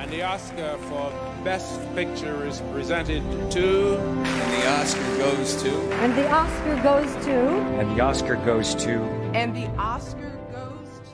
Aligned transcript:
And 0.00 0.08
the 0.10 0.22
Oscar 0.22 0.78
for 0.88 1.12
Best 1.42 1.80
Picture 1.96 2.46
is 2.46 2.60
presented 2.72 3.20
to. 3.50 3.98
And 3.98 4.52
the 4.54 4.68
Oscar 4.80 5.16
goes 5.18 5.60
to. 5.62 5.70
And 5.94 6.14
the 6.14 6.30
Oscar 6.30 6.82
goes 6.84 7.24
to. 7.26 7.36
And 7.80 7.96
the 7.96 8.00
Oscar 8.00 8.36
goes 8.36 8.76
to. 8.76 8.92
And 9.34 9.56
the 9.56 9.66
Oscar 9.76 10.32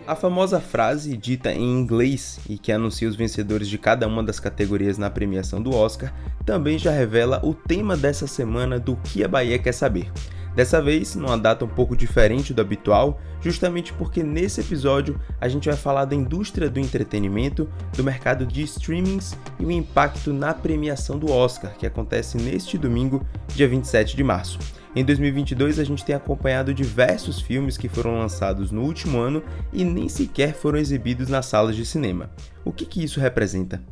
a 0.07 0.15
famosa 0.15 0.61
frase 0.61 1.17
dita 1.17 1.51
em 1.51 1.81
inglês 1.81 2.39
e 2.47 2.59
que 2.59 2.71
anuncia 2.71 3.09
os 3.09 3.17
vencedores 3.17 3.67
de 3.71 3.79
cada 3.79 4.07
uma 4.07 4.23
das 4.23 4.39
categorias 4.39 4.99
na 4.99 5.09
premiação 5.09 5.63
do 5.63 5.75
Oscar 5.75 6.13
também 6.45 6.79
já 6.79 6.91
revela 6.91 7.41
o 7.43 7.55
tema 7.55 7.97
dessa 7.97 8.27
semana 8.27 8.79
do 8.79 8.97
que 8.97 9.25
a 9.25 9.29
Bahia 9.29 9.59
quer 9.59 9.73
saber. 9.73 10.13
Dessa 10.55 10.81
vez, 10.81 11.17
numa 11.17 11.37
data 11.37 11.65
um 11.65 11.69
pouco 11.69 11.97
diferente 11.97 12.55
do 12.55 12.61
habitual, 12.61 13.21
justamente 13.41 13.93
porque 13.93 14.23
nesse 14.23 14.61
episódio 14.61 15.21
a 15.41 15.49
gente 15.49 15.69
vai 15.69 15.77
falar 15.77 16.05
da 16.05 16.15
indústria 16.15 16.71
do 16.71 16.79
entretenimento, 16.79 17.69
do 17.97 18.05
mercado 18.05 18.47
de 18.47 18.63
streamings 18.63 19.37
e 19.59 19.65
o 19.65 19.71
impacto 19.71 20.33
na 20.33 20.55
premiação 20.55 21.19
do 21.19 21.31
Oscar, 21.31 21.75
que 21.77 21.87
acontece 21.87 22.37
neste 22.39 22.79
domingo, 22.79 23.27
dia 23.49 23.67
27 23.67 24.17
de 24.17 24.23
março. 24.23 24.59
Em 24.97 25.05
2022, 25.05 25.81
a 25.81 25.85
gente 25.85 26.05
tem 26.05 26.15
acompanhado 26.15 26.73
diversos 26.73 27.41
filmes 27.41 27.77
que 27.77 27.89
foram 27.89 28.17
lançados 28.17 28.71
no 28.71 28.83
último 28.83 29.19
ano 29.19 29.43
e 29.73 29.85
nem 29.85 30.09
sequer 30.09 30.55
foram 30.55 30.79
exibidos 30.79 31.29
nas 31.29 31.47
salas 31.47 31.75
de 31.75 31.85
cinema. 31.85 32.31
O 32.65 32.73
que, 32.73 32.87
que 32.87 33.03
isso 33.03 33.19
representa? 33.19 33.83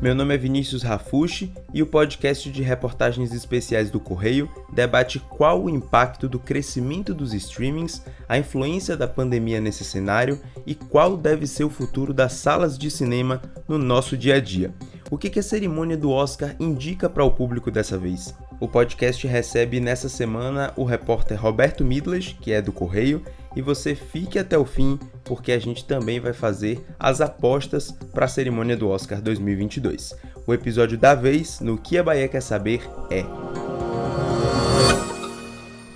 Meu 0.00 0.14
nome 0.14 0.34
é 0.34 0.38
Vinícius 0.38 0.82
Rafushi 0.82 1.52
e 1.74 1.82
o 1.82 1.86
podcast 1.86 2.50
de 2.50 2.62
reportagens 2.62 3.34
especiais 3.34 3.90
do 3.90 4.00
Correio 4.00 4.50
debate 4.72 5.20
qual 5.20 5.62
o 5.62 5.68
impacto 5.68 6.26
do 6.26 6.38
crescimento 6.38 7.12
dos 7.12 7.34
streamings, 7.34 8.02
a 8.26 8.38
influência 8.38 8.96
da 8.96 9.06
pandemia 9.06 9.60
nesse 9.60 9.84
cenário 9.84 10.40
e 10.64 10.74
qual 10.74 11.18
deve 11.18 11.46
ser 11.46 11.64
o 11.64 11.70
futuro 11.70 12.14
das 12.14 12.32
salas 12.32 12.78
de 12.78 12.90
cinema 12.90 13.42
no 13.68 13.76
nosso 13.76 14.16
dia 14.16 14.36
a 14.36 14.40
dia. 14.40 14.72
O 15.10 15.18
que 15.18 15.38
a 15.38 15.42
cerimônia 15.42 15.98
do 15.98 16.10
Oscar 16.10 16.56
indica 16.58 17.06
para 17.10 17.22
o 17.22 17.32
público 17.32 17.70
dessa 17.70 17.98
vez? 17.98 18.34
O 18.60 18.68
podcast 18.68 19.26
recebe 19.26 19.80
nessa 19.80 20.06
semana 20.06 20.70
o 20.76 20.84
repórter 20.84 21.40
Roberto 21.40 21.82
Midlas, 21.82 22.36
que 22.38 22.52
é 22.52 22.60
do 22.60 22.70
Correio, 22.70 23.22
e 23.56 23.62
você 23.62 23.94
fique 23.94 24.38
até 24.38 24.58
o 24.58 24.66
fim, 24.66 25.00
porque 25.24 25.50
a 25.50 25.58
gente 25.58 25.82
também 25.86 26.20
vai 26.20 26.34
fazer 26.34 26.78
as 26.98 27.22
apostas 27.22 27.90
para 28.12 28.26
a 28.26 28.28
cerimônia 28.28 28.76
do 28.76 28.90
Oscar 28.90 29.22
2022. 29.22 30.14
O 30.46 30.52
episódio 30.52 30.98
da 30.98 31.14
vez 31.14 31.58
no 31.60 31.78
Que 31.78 31.96
a 31.96 32.02
Bahia 32.02 32.28
Quer 32.28 32.42
Saber 32.42 32.82
é 33.10 33.24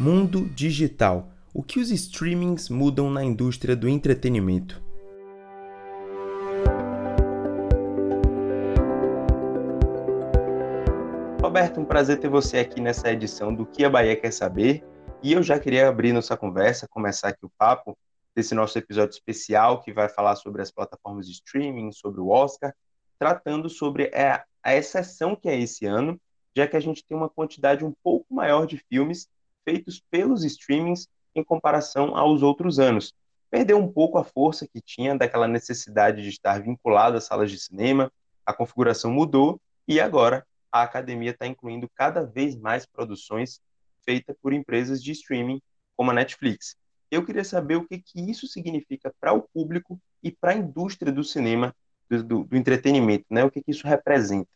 Mundo 0.00 0.50
Digital. 0.54 1.30
O 1.52 1.62
que 1.62 1.78
os 1.78 1.90
streamings 1.90 2.70
mudam 2.70 3.10
na 3.10 3.22
indústria 3.22 3.76
do 3.76 3.86
entretenimento? 3.86 4.83
Roberto, 11.54 11.80
um 11.80 11.84
prazer 11.84 12.18
ter 12.18 12.28
você 12.28 12.58
aqui 12.58 12.80
nessa 12.80 13.12
edição 13.12 13.54
do 13.54 13.64
Que 13.64 13.84
a 13.84 13.88
Bahia 13.88 14.16
Quer 14.16 14.32
Saber. 14.32 14.84
E 15.22 15.32
eu 15.32 15.40
já 15.40 15.56
queria 15.56 15.88
abrir 15.88 16.12
nossa 16.12 16.36
conversa, 16.36 16.88
começar 16.88 17.28
aqui 17.28 17.46
o 17.46 17.52
papo 17.56 17.96
desse 18.34 18.56
nosso 18.56 18.76
episódio 18.76 19.12
especial 19.12 19.80
que 19.80 19.92
vai 19.92 20.08
falar 20.08 20.34
sobre 20.34 20.62
as 20.62 20.72
plataformas 20.72 21.26
de 21.26 21.32
streaming, 21.34 21.92
sobre 21.92 22.20
o 22.20 22.26
Oscar, 22.26 22.74
tratando 23.20 23.70
sobre 23.70 24.10
a, 24.12 24.44
a 24.64 24.74
exceção 24.74 25.36
que 25.36 25.48
é 25.48 25.56
esse 25.56 25.86
ano, 25.86 26.20
já 26.56 26.66
que 26.66 26.76
a 26.76 26.80
gente 26.80 27.04
tem 27.04 27.16
uma 27.16 27.28
quantidade 27.28 27.84
um 27.84 27.94
pouco 28.02 28.34
maior 28.34 28.66
de 28.66 28.76
filmes 28.76 29.28
feitos 29.64 30.02
pelos 30.10 30.42
streamings 30.42 31.06
em 31.36 31.44
comparação 31.44 32.16
aos 32.16 32.42
outros 32.42 32.80
anos. 32.80 33.14
Perdeu 33.48 33.78
um 33.78 33.86
pouco 33.86 34.18
a 34.18 34.24
força 34.24 34.66
que 34.66 34.80
tinha 34.80 35.16
daquela 35.16 35.46
necessidade 35.46 36.20
de 36.20 36.30
estar 36.30 36.60
vinculado 36.60 37.16
às 37.16 37.26
salas 37.26 37.48
de 37.48 37.60
cinema, 37.60 38.10
a 38.44 38.52
configuração 38.52 39.12
mudou 39.12 39.60
e 39.86 40.00
agora 40.00 40.44
a 40.74 40.82
academia 40.82 41.30
está 41.30 41.46
incluindo 41.46 41.88
cada 41.94 42.24
vez 42.24 42.56
mais 42.56 42.84
produções 42.84 43.60
feita 44.04 44.34
por 44.42 44.52
empresas 44.52 45.00
de 45.00 45.12
streaming 45.12 45.62
como 45.96 46.10
a 46.10 46.14
Netflix. 46.14 46.76
Eu 47.08 47.24
queria 47.24 47.44
saber 47.44 47.76
o 47.76 47.86
que, 47.86 47.98
que 47.98 48.28
isso 48.28 48.48
significa 48.48 49.14
para 49.20 49.32
o 49.32 49.42
público 49.42 50.00
e 50.20 50.32
para 50.32 50.50
a 50.50 50.56
indústria 50.56 51.12
do 51.12 51.22
cinema, 51.22 51.72
do, 52.10 52.24
do, 52.24 52.42
do, 52.42 52.56
entretenimento, 52.56 53.24
né? 53.30 53.44
O 53.44 53.50
que, 53.52 53.62
que 53.62 53.70
isso 53.70 53.86
representa? 53.86 54.48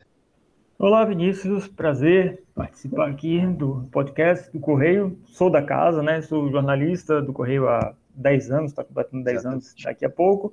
Olá, 0.77 1.05
Vinícius, 1.05 1.69
prazer 1.69 2.43
participar 2.53 3.09
aqui 3.09 3.47
do 3.47 3.89
podcast 3.93 4.51
do 4.51 4.59
Correio. 4.59 5.17
Sou 5.27 5.49
da 5.49 5.63
casa, 5.63 6.03
né? 6.03 6.21
Sou 6.21 6.51
jornalista 6.51 7.23
do 7.23 7.33
Correio 7.33 7.69
há 7.69 7.95
10 8.13 8.51
anos, 8.51 8.73
está 8.73 8.83
completando 8.83 9.23
10 9.23 9.47
anos 9.47 9.75
daqui 9.85 10.05
a 10.05 10.11
pouco. 10.11 10.53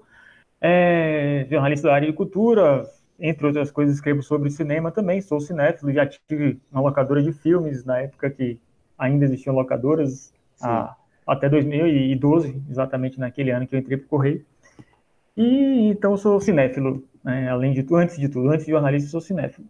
É, 0.62 1.47
jornalista 1.50 1.88
da 1.88 1.96
área 1.96 2.08
de 2.08 2.14
cultura, 2.14 2.88
entre 3.20 3.48
outras 3.48 3.72
coisas, 3.72 3.96
escrevo 3.96 4.22
sobre 4.22 4.50
cinema 4.50 4.92
também. 4.92 5.22
Sou 5.22 5.40
cinéfilo, 5.40 5.92
já 5.94 6.06
tive 6.06 6.59
uma 6.72 6.81
locadora 6.81 7.22
de 7.22 7.31
filmes 7.31 7.86
na 7.86 8.00
época 8.00 8.30
que 8.30 8.59
ainda 8.98 9.26
existiam 9.26 9.56
locadoras, 9.56 10.34
a, 10.62 10.96
até 11.26 11.50
2012, 11.50 12.62
exatamente 12.70 13.20
naquele 13.20 13.52
ano 13.52 13.68
que 13.68 13.76
eu 13.76 13.80
entrei 13.80 13.98
para 13.98 14.06
o 14.06 14.09
Correio. 14.09 14.46
E 15.36 15.90
então 15.90 16.16
sou 16.16 16.40
cinéfilo, 16.40 17.03
né? 17.24 17.50
além 17.50 17.74
de 17.74 17.84
tudo, 17.84 17.98
antes 17.98 18.18
de 18.18 18.30
tudo, 18.30 18.50
antes 18.50 18.66
de 18.66 18.72
jornalista, 18.72 19.09
sou 19.09 19.22
cinéfilo. 19.22 19.68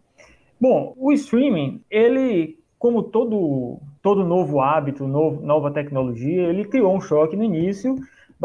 Bom, 0.59 0.93
o 0.97 1.11
streaming, 1.11 1.81
ele, 1.89 2.59
como 2.77 3.03
todo, 3.03 3.79
todo 4.01 4.23
novo 4.23 4.61
hábito, 4.61 5.07
novo, 5.07 5.45
nova 5.45 5.71
tecnologia, 5.71 6.43
ele 6.43 6.65
criou 6.65 6.95
um 6.95 7.01
choque 7.01 7.35
no 7.35 7.43
início, 7.43 7.95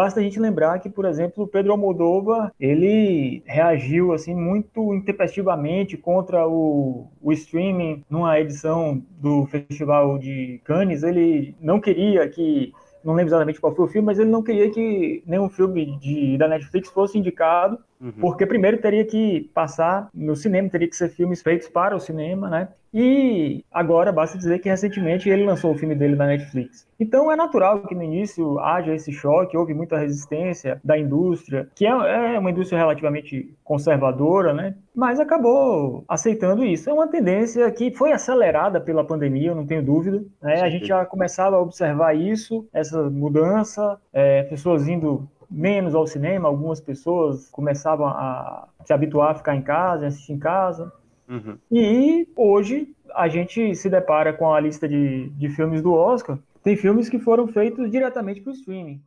Basta 0.01 0.19
a 0.19 0.23
gente 0.23 0.41
lembrar 0.41 0.79
que, 0.79 0.89
por 0.89 1.05
exemplo, 1.05 1.45
o 1.45 1.47
Pedro 1.47 1.73
Almodóvar, 1.73 2.51
ele 2.59 3.43
reagiu 3.45 4.15
assim 4.15 4.35
muito 4.35 4.95
intempestivamente 4.95 5.95
contra 5.95 6.49
o, 6.49 7.07
o 7.21 7.31
streaming 7.35 8.03
numa 8.09 8.41
edição 8.41 9.03
do 9.19 9.45
Festival 9.45 10.19
de 10.19 10.59
Cannes. 10.65 11.03
Ele 11.03 11.55
não 11.61 11.79
queria 11.79 12.27
que 12.31 12.73
não 13.05 13.13
lembro 13.13 13.29
exatamente 13.29 13.61
qual 13.61 13.75
foi 13.75 13.85
o 13.85 13.89
filme, 13.89 14.07
mas 14.07 14.19
ele 14.19 14.31
não 14.31 14.43
queria 14.43 14.71
que 14.71 15.23
nenhum 15.27 15.51
filme 15.51 15.99
de, 15.99 16.39
da 16.39 16.49
Netflix 16.49 16.89
fosse 16.89 17.19
indicado, 17.19 17.79
uhum. 18.01 18.13
porque 18.13 18.47
primeiro 18.47 18.79
teria 18.79 19.05
que 19.05 19.51
passar 19.53 20.09
no 20.15 20.35
cinema, 20.35 20.71
teria 20.71 20.89
que 20.89 20.97
ser 20.97 21.11
filmes 21.11 21.43
feitos 21.43 21.69
para 21.69 21.95
o 21.95 22.01
cinema, 22.01 22.49
né? 22.49 22.69
E 22.93 23.65
agora 23.71 24.11
basta 24.13 24.37
dizer 24.37 24.59
que 24.59 24.69
recentemente 24.69 25.29
ele 25.29 25.45
lançou 25.45 25.73
o 25.73 25.75
filme 25.77 25.95
dele 25.95 26.17
na 26.17 26.27
Netflix. 26.27 26.89
Então 26.99 27.31
é 27.31 27.37
natural 27.37 27.87
que 27.87 27.95
no 27.95 28.03
início 28.03 28.59
haja 28.59 28.95
esse 28.95 29.13
choque, 29.13 29.57
houve 29.57 29.73
muita 29.73 29.97
resistência 29.97 30.81
da 30.85 30.99
indústria, 30.99 31.69
que 31.75 31.87
é, 31.87 31.91
é 32.35 32.39
uma 32.39 32.51
indústria 32.51 32.79
relativamente 32.79 33.55
conservadora, 33.65 34.53
né? 34.53 34.75
Mas 34.95 35.21
acabou 35.21 36.05
aceitando 36.09 36.65
isso. 36.65 36.91
É 36.91 36.93
uma 36.93 37.07
tendência 37.07 37.71
que 37.71 37.93
foi 37.93 38.13
acelerada 38.13 38.81
pela 38.81 39.05
pandemia, 39.05 39.51
eu 39.51 39.55
não 39.55 39.67
tenho 39.67 39.83
dúvida. 39.83 40.23
Né? 40.43 40.61
A 40.61 40.69
gente 40.69 40.87
já 40.87 41.05
começava 41.07 41.57
a 41.57 41.61
observar 41.61 42.15
isso, 42.15 42.69
essa 42.73 43.09
mudança, 43.09 43.99
é, 44.13 44.43
pessoas 44.43 44.89
indo 44.89 45.29
menos 45.51 45.95
ao 45.95 46.07
cinema, 46.07 46.49
algumas 46.49 46.81
pessoas 46.81 47.49
começavam 47.51 48.07
a 48.07 48.69
se 48.85 48.93
habituar 48.93 49.31
a 49.31 49.35
ficar 49.35 49.57
em 49.57 49.63
casa, 49.63 50.07
assistir 50.07 50.33
em 50.33 50.39
casa. 50.39 50.93
Uhum. 51.31 51.57
E 51.71 52.27
hoje 52.35 52.89
a 53.15 53.29
gente 53.29 53.75
se 53.77 53.89
depara 53.89 54.33
com 54.33 54.53
a 54.53 54.59
lista 54.59 54.89
de, 54.89 55.31
de 55.31 55.49
filmes 55.49 55.81
do 55.81 55.93
Oscar. 55.93 56.39
Tem 56.63 56.77
filmes 56.77 57.09
que 57.09 57.21
foram 57.21 57.47
feitos 57.47 57.89
diretamente 57.89 58.41
para 58.41 58.51
o 58.51 58.55
streaming. 58.55 59.01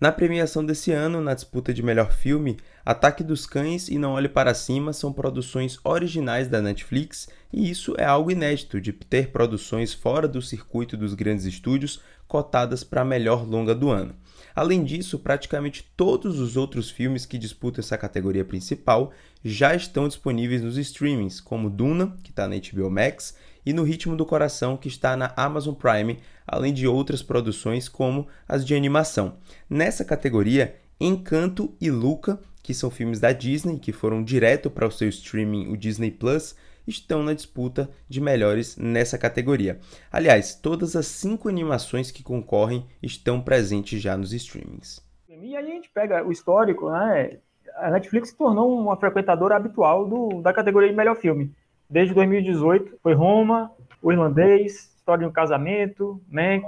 Na 0.00 0.12
premiação 0.12 0.64
desse 0.64 0.92
ano, 0.92 1.20
na 1.20 1.34
disputa 1.34 1.72
de 1.72 1.82
melhor 1.82 2.12
filme, 2.12 2.56
Ataque 2.84 3.22
dos 3.22 3.46
Cães 3.46 3.88
e 3.88 3.98
Não 3.98 4.12
Olhe 4.12 4.28
Para 4.28 4.52
Cima 4.52 4.92
são 4.92 5.12
produções 5.12 5.78
originais 5.84 6.48
da 6.48 6.60
Netflix, 6.60 7.28
e 7.52 7.70
isso 7.70 7.94
é 7.96 8.04
algo 8.04 8.30
inédito 8.30 8.80
de 8.80 8.92
ter 8.92 9.30
produções 9.30 9.94
fora 9.94 10.26
do 10.26 10.42
circuito 10.42 10.96
dos 10.96 11.14
grandes 11.14 11.44
estúdios 11.44 12.02
cotadas 12.26 12.82
para 12.82 13.04
melhor 13.04 13.48
longa 13.48 13.74
do 13.74 13.88
ano. 13.88 14.14
Além 14.54 14.82
disso, 14.84 15.18
praticamente 15.18 15.88
todos 15.96 16.38
os 16.38 16.56
outros 16.56 16.90
filmes 16.90 17.26
que 17.26 17.38
disputam 17.38 17.80
essa 17.80 17.98
categoria 17.98 18.44
principal 18.44 19.12
já 19.44 19.74
estão 19.74 20.08
disponíveis 20.08 20.62
nos 20.62 20.76
streamings, 20.76 21.40
como 21.40 21.70
Duna, 21.70 22.16
que 22.22 22.30
está 22.30 22.48
na 22.48 22.56
HBO 22.56 22.90
Max, 22.90 23.36
e 23.66 23.72
No 23.72 23.82
Ritmo 23.82 24.16
do 24.16 24.26
Coração, 24.26 24.76
que 24.76 24.88
está 24.88 25.16
na 25.16 25.32
Amazon 25.36 25.74
Prime, 25.74 26.18
além 26.46 26.72
de 26.72 26.86
outras 26.86 27.22
produções 27.22 27.88
como 27.88 28.26
as 28.46 28.64
de 28.64 28.74
animação. 28.74 29.36
Nessa 29.68 30.04
categoria, 30.04 30.76
Encanto 31.00 31.74
e 31.80 31.90
Luca, 31.90 32.38
que 32.62 32.74
são 32.74 32.90
filmes 32.90 33.20
da 33.20 33.32
Disney, 33.32 33.78
que 33.78 33.92
foram 33.92 34.22
direto 34.22 34.70
para 34.70 34.86
o 34.86 34.90
seu 34.90 35.08
streaming, 35.08 35.68
o 35.68 35.76
Disney 35.76 36.10
Plus, 36.10 36.54
estão 36.86 37.22
na 37.22 37.34
disputa 37.34 37.90
de 38.08 38.20
melhores 38.20 38.76
nessa 38.76 39.18
categoria. 39.18 39.78
Aliás, 40.10 40.54
todas 40.54 40.96
as 40.96 41.06
cinco 41.06 41.48
animações 41.48 42.10
que 42.10 42.22
concorrem 42.22 42.86
estão 43.02 43.40
presentes 43.40 44.00
já 44.00 44.16
nos 44.16 44.32
streamings. 44.32 45.00
E 45.28 45.56
aí 45.56 45.56
a 45.56 45.62
gente 45.62 45.90
pega 45.90 46.24
o 46.24 46.32
histórico, 46.32 46.90
né? 46.90 47.38
A 47.76 47.90
Netflix 47.90 48.30
se 48.30 48.36
tornou 48.36 48.78
uma 48.78 48.96
frequentadora 48.96 49.56
habitual 49.56 50.06
do, 50.06 50.40
da 50.40 50.52
categoria 50.52 50.88
de 50.88 50.96
melhor 50.96 51.16
filme. 51.16 51.52
Desde 51.90 52.14
2018 52.14 52.98
foi 53.02 53.14
Roma, 53.14 53.70
O 54.00 54.12
Irlandês, 54.12 54.94
História 54.96 55.24
de 55.24 55.28
um 55.28 55.32
Casamento, 55.32 56.20
Mank, 56.28 56.64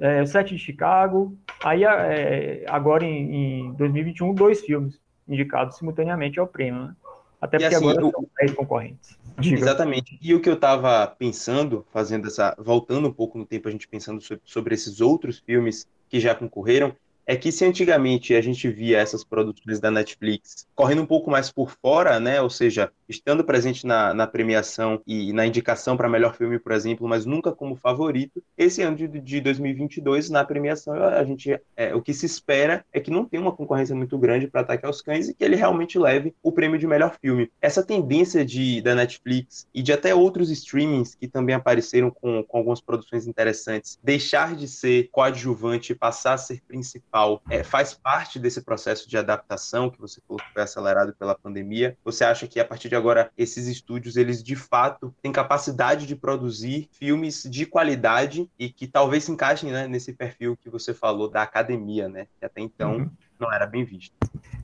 é, 0.00 0.22
O 0.22 0.26
Sete 0.26 0.54
de 0.54 0.60
Chicago, 0.60 1.36
Aí, 1.62 1.84
é, 1.84 2.64
agora 2.68 3.04
em, 3.04 3.66
em 3.66 3.72
2021, 3.72 4.32
dois 4.32 4.60
filmes 4.60 5.00
indicados 5.26 5.76
simultaneamente 5.76 6.38
ao 6.38 6.46
prêmio, 6.46 6.84
né? 6.84 6.96
Até 7.40 7.58
porque 7.58 7.74
assim, 7.74 7.84
agora 7.84 8.00
eu... 8.00 8.10
são 8.10 8.26
10 8.40 8.52
concorrentes. 8.54 9.18
Diga. 9.38 9.58
Exatamente. 9.58 10.18
E 10.20 10.34
o 10.34 10.40
que 10.40 10.48
eu 10.48 10.54
estava 10.54 11.06
pensando, 11.06 11.86
fazendo 11.92 12.26
essa. 12.26 12.56
voltando 12.58 13.08
um 13.08 13.12
pouco 13.12 13.38
no 13.38 13.46
tempo, 13.46 13.68
a 13.68 13.70
gente 13.70 13.86
pensando 13.86 14.20
sobre, 14.20 14.42
sobre 14.44 14.74
esses 14.74 15.00
outros 15.00 15.38
filmes 15.38 15.86
que 16.08 16.18
já 16.18 16.34
concorreram, 16.34 16.94
é 17.28 17.36
que 17.36 17.52
se 17.52 17.62
antigamente 17.62 18.34
a 18.34 18.40
gente 18.40 18.70
via 18.70 18.98
essas 18.98 19.22
produções 19.22 19.78
da 19.78 19.90
Netflix 19.90 20.66
correndo 20.74 21.02
um 21.02 21.06
pouco 21.06 21.30
mais 21.30 21.52
por 21.52 21.70
fora, 21.70 22.18
né, 22.18 22.40
ou 22.40 22.48
seja, 22.48 22.90
estando 23.06 23.44
presente 23.44 23.86
na, 23.86 24.14
na 24.14 24.26
premiação 24.26 25.02
e 25.06 25.30
na 25.34 25.46
indicação 25.46 25.94
para 25.94 26.08
melhor 26.08 26.34
filme, 26.34 26.58
por 26.58 26.72
exemplo, 26.72 27.06
mas 27.06 27.26
nunca 27.26 27.52
como 27.52 27.76
favorito, 27.76 28.42
esse 28.56 28.80
ano 28.80 28.96
de, 28.96 29.06
de 29.06 29.40
2022, 29.42 30.30
na 30.30 30.42
premiação, 30.42 30.94
a 30.94 31.22
gente, 31.22 31.60
é, 31.76 31.94
o 31.94 32.00
que 32.00 32.14
se 32.14 32.24
espera 32.24 32.82
é 32.90 32.98
que 32.98 33.10
não 33.10 33.26
tenha 33.26 33.42
uma 33.42 33.52
concorrência 33.52 33.94
muito 33.94 34.16
grande 34.16 34.46
para 34.46 34.62
Ataque 34.62 34.86
aos 34.86 35.02
Cães 35.02 35.28
e 35.28 35.34
que 35.34 35.44
ele 35.44 35.56
realmente 35.56 35.98
leve 35.98 36.34
o 36.42 36.50
prêmio 36.50 36.78
de 36.78 36.86
melhor 36.86 37.14
filme. 37.20 37.50
Essa 37.60 37.82
tendência 37.82 38.42
de, 38.42 38.80
da 38.80 38.94
Netflix 38.94 39.68
e 39.74 39.82
de 39.82 39.92
até 39.92 40.14
outros 40.14 40.50
streamings 40.50 41.14
que 41.14 41.28
também 41.28 41.54
apareceram 41.54 42.10
com, 42.10 42.42
com 42.42 42.56
algumas 42.56 42.80
produções 42.80 43.26
interessantes, 43.26 43.98
deixar 44.02 44.56
de 44.56 44.66
ser 44.66 45.10
coadjuvante 45.12 45.92
e 45.92 45.94
passar 45.94 46.32
a 46.32 46.38
ser 46.38 46.62
principal 46.66 47.17
principal 47.18 47.42
é, 47.50 47.64
faz 47.64 47.94
parte 47.94 48.38
desse 48.38 48.62
processo 48.62 49.08
de 49.08 49.16
adaptação 49.16 49.90
que 49.90 50.00
você 50.00 50.20
falou 50.26 50.40
que 50.40 50.52
foi 50.52 50.62
acelerado 50.62 51.14
pela 51.14 51.34
pandemia? 51.34 51.96
Você 52.04 52.24
acha 52.24 52.46
que 52.46 52.60
a 52.60 52.64
partir 52.64 52.88
de 52.88 52.94
agora 52.94 53.30
esses 53.36 53.66
estúdios 53.66 54.16
eles 54.16 54.42
de 54.42 54.54
fato 54.54 55.14
têm 55.20 55.32
capacidade 55.32 56.06
de 56.06 56.14
produzir 56.14 56.88
filmes 56.92 57.42
de 57.44 57.66
qualidade 57.66 58.48
e 58.58 58.68
que 58.68 58.86
talvez 58.86 59.24
se 59.24 59.32
encaixem 59.32 59.70
né, 59.70 59.88
nesse 59.88 60.12
perfil 60.12 60.56
que 60.56 60.70
você 60.70 60.94
falou 60.94 61.28
da 61.28 61.42
academia, 61.42 62.08
né? 62.08 62.26
Que 62.38 62.44
até 62.44 62.60
então 62.60 62.98
uhum. 62.98 63.10
não 63.38 63.52
era 63.52 63.66
bem 63.66 63.84
visto. 63.84 64.14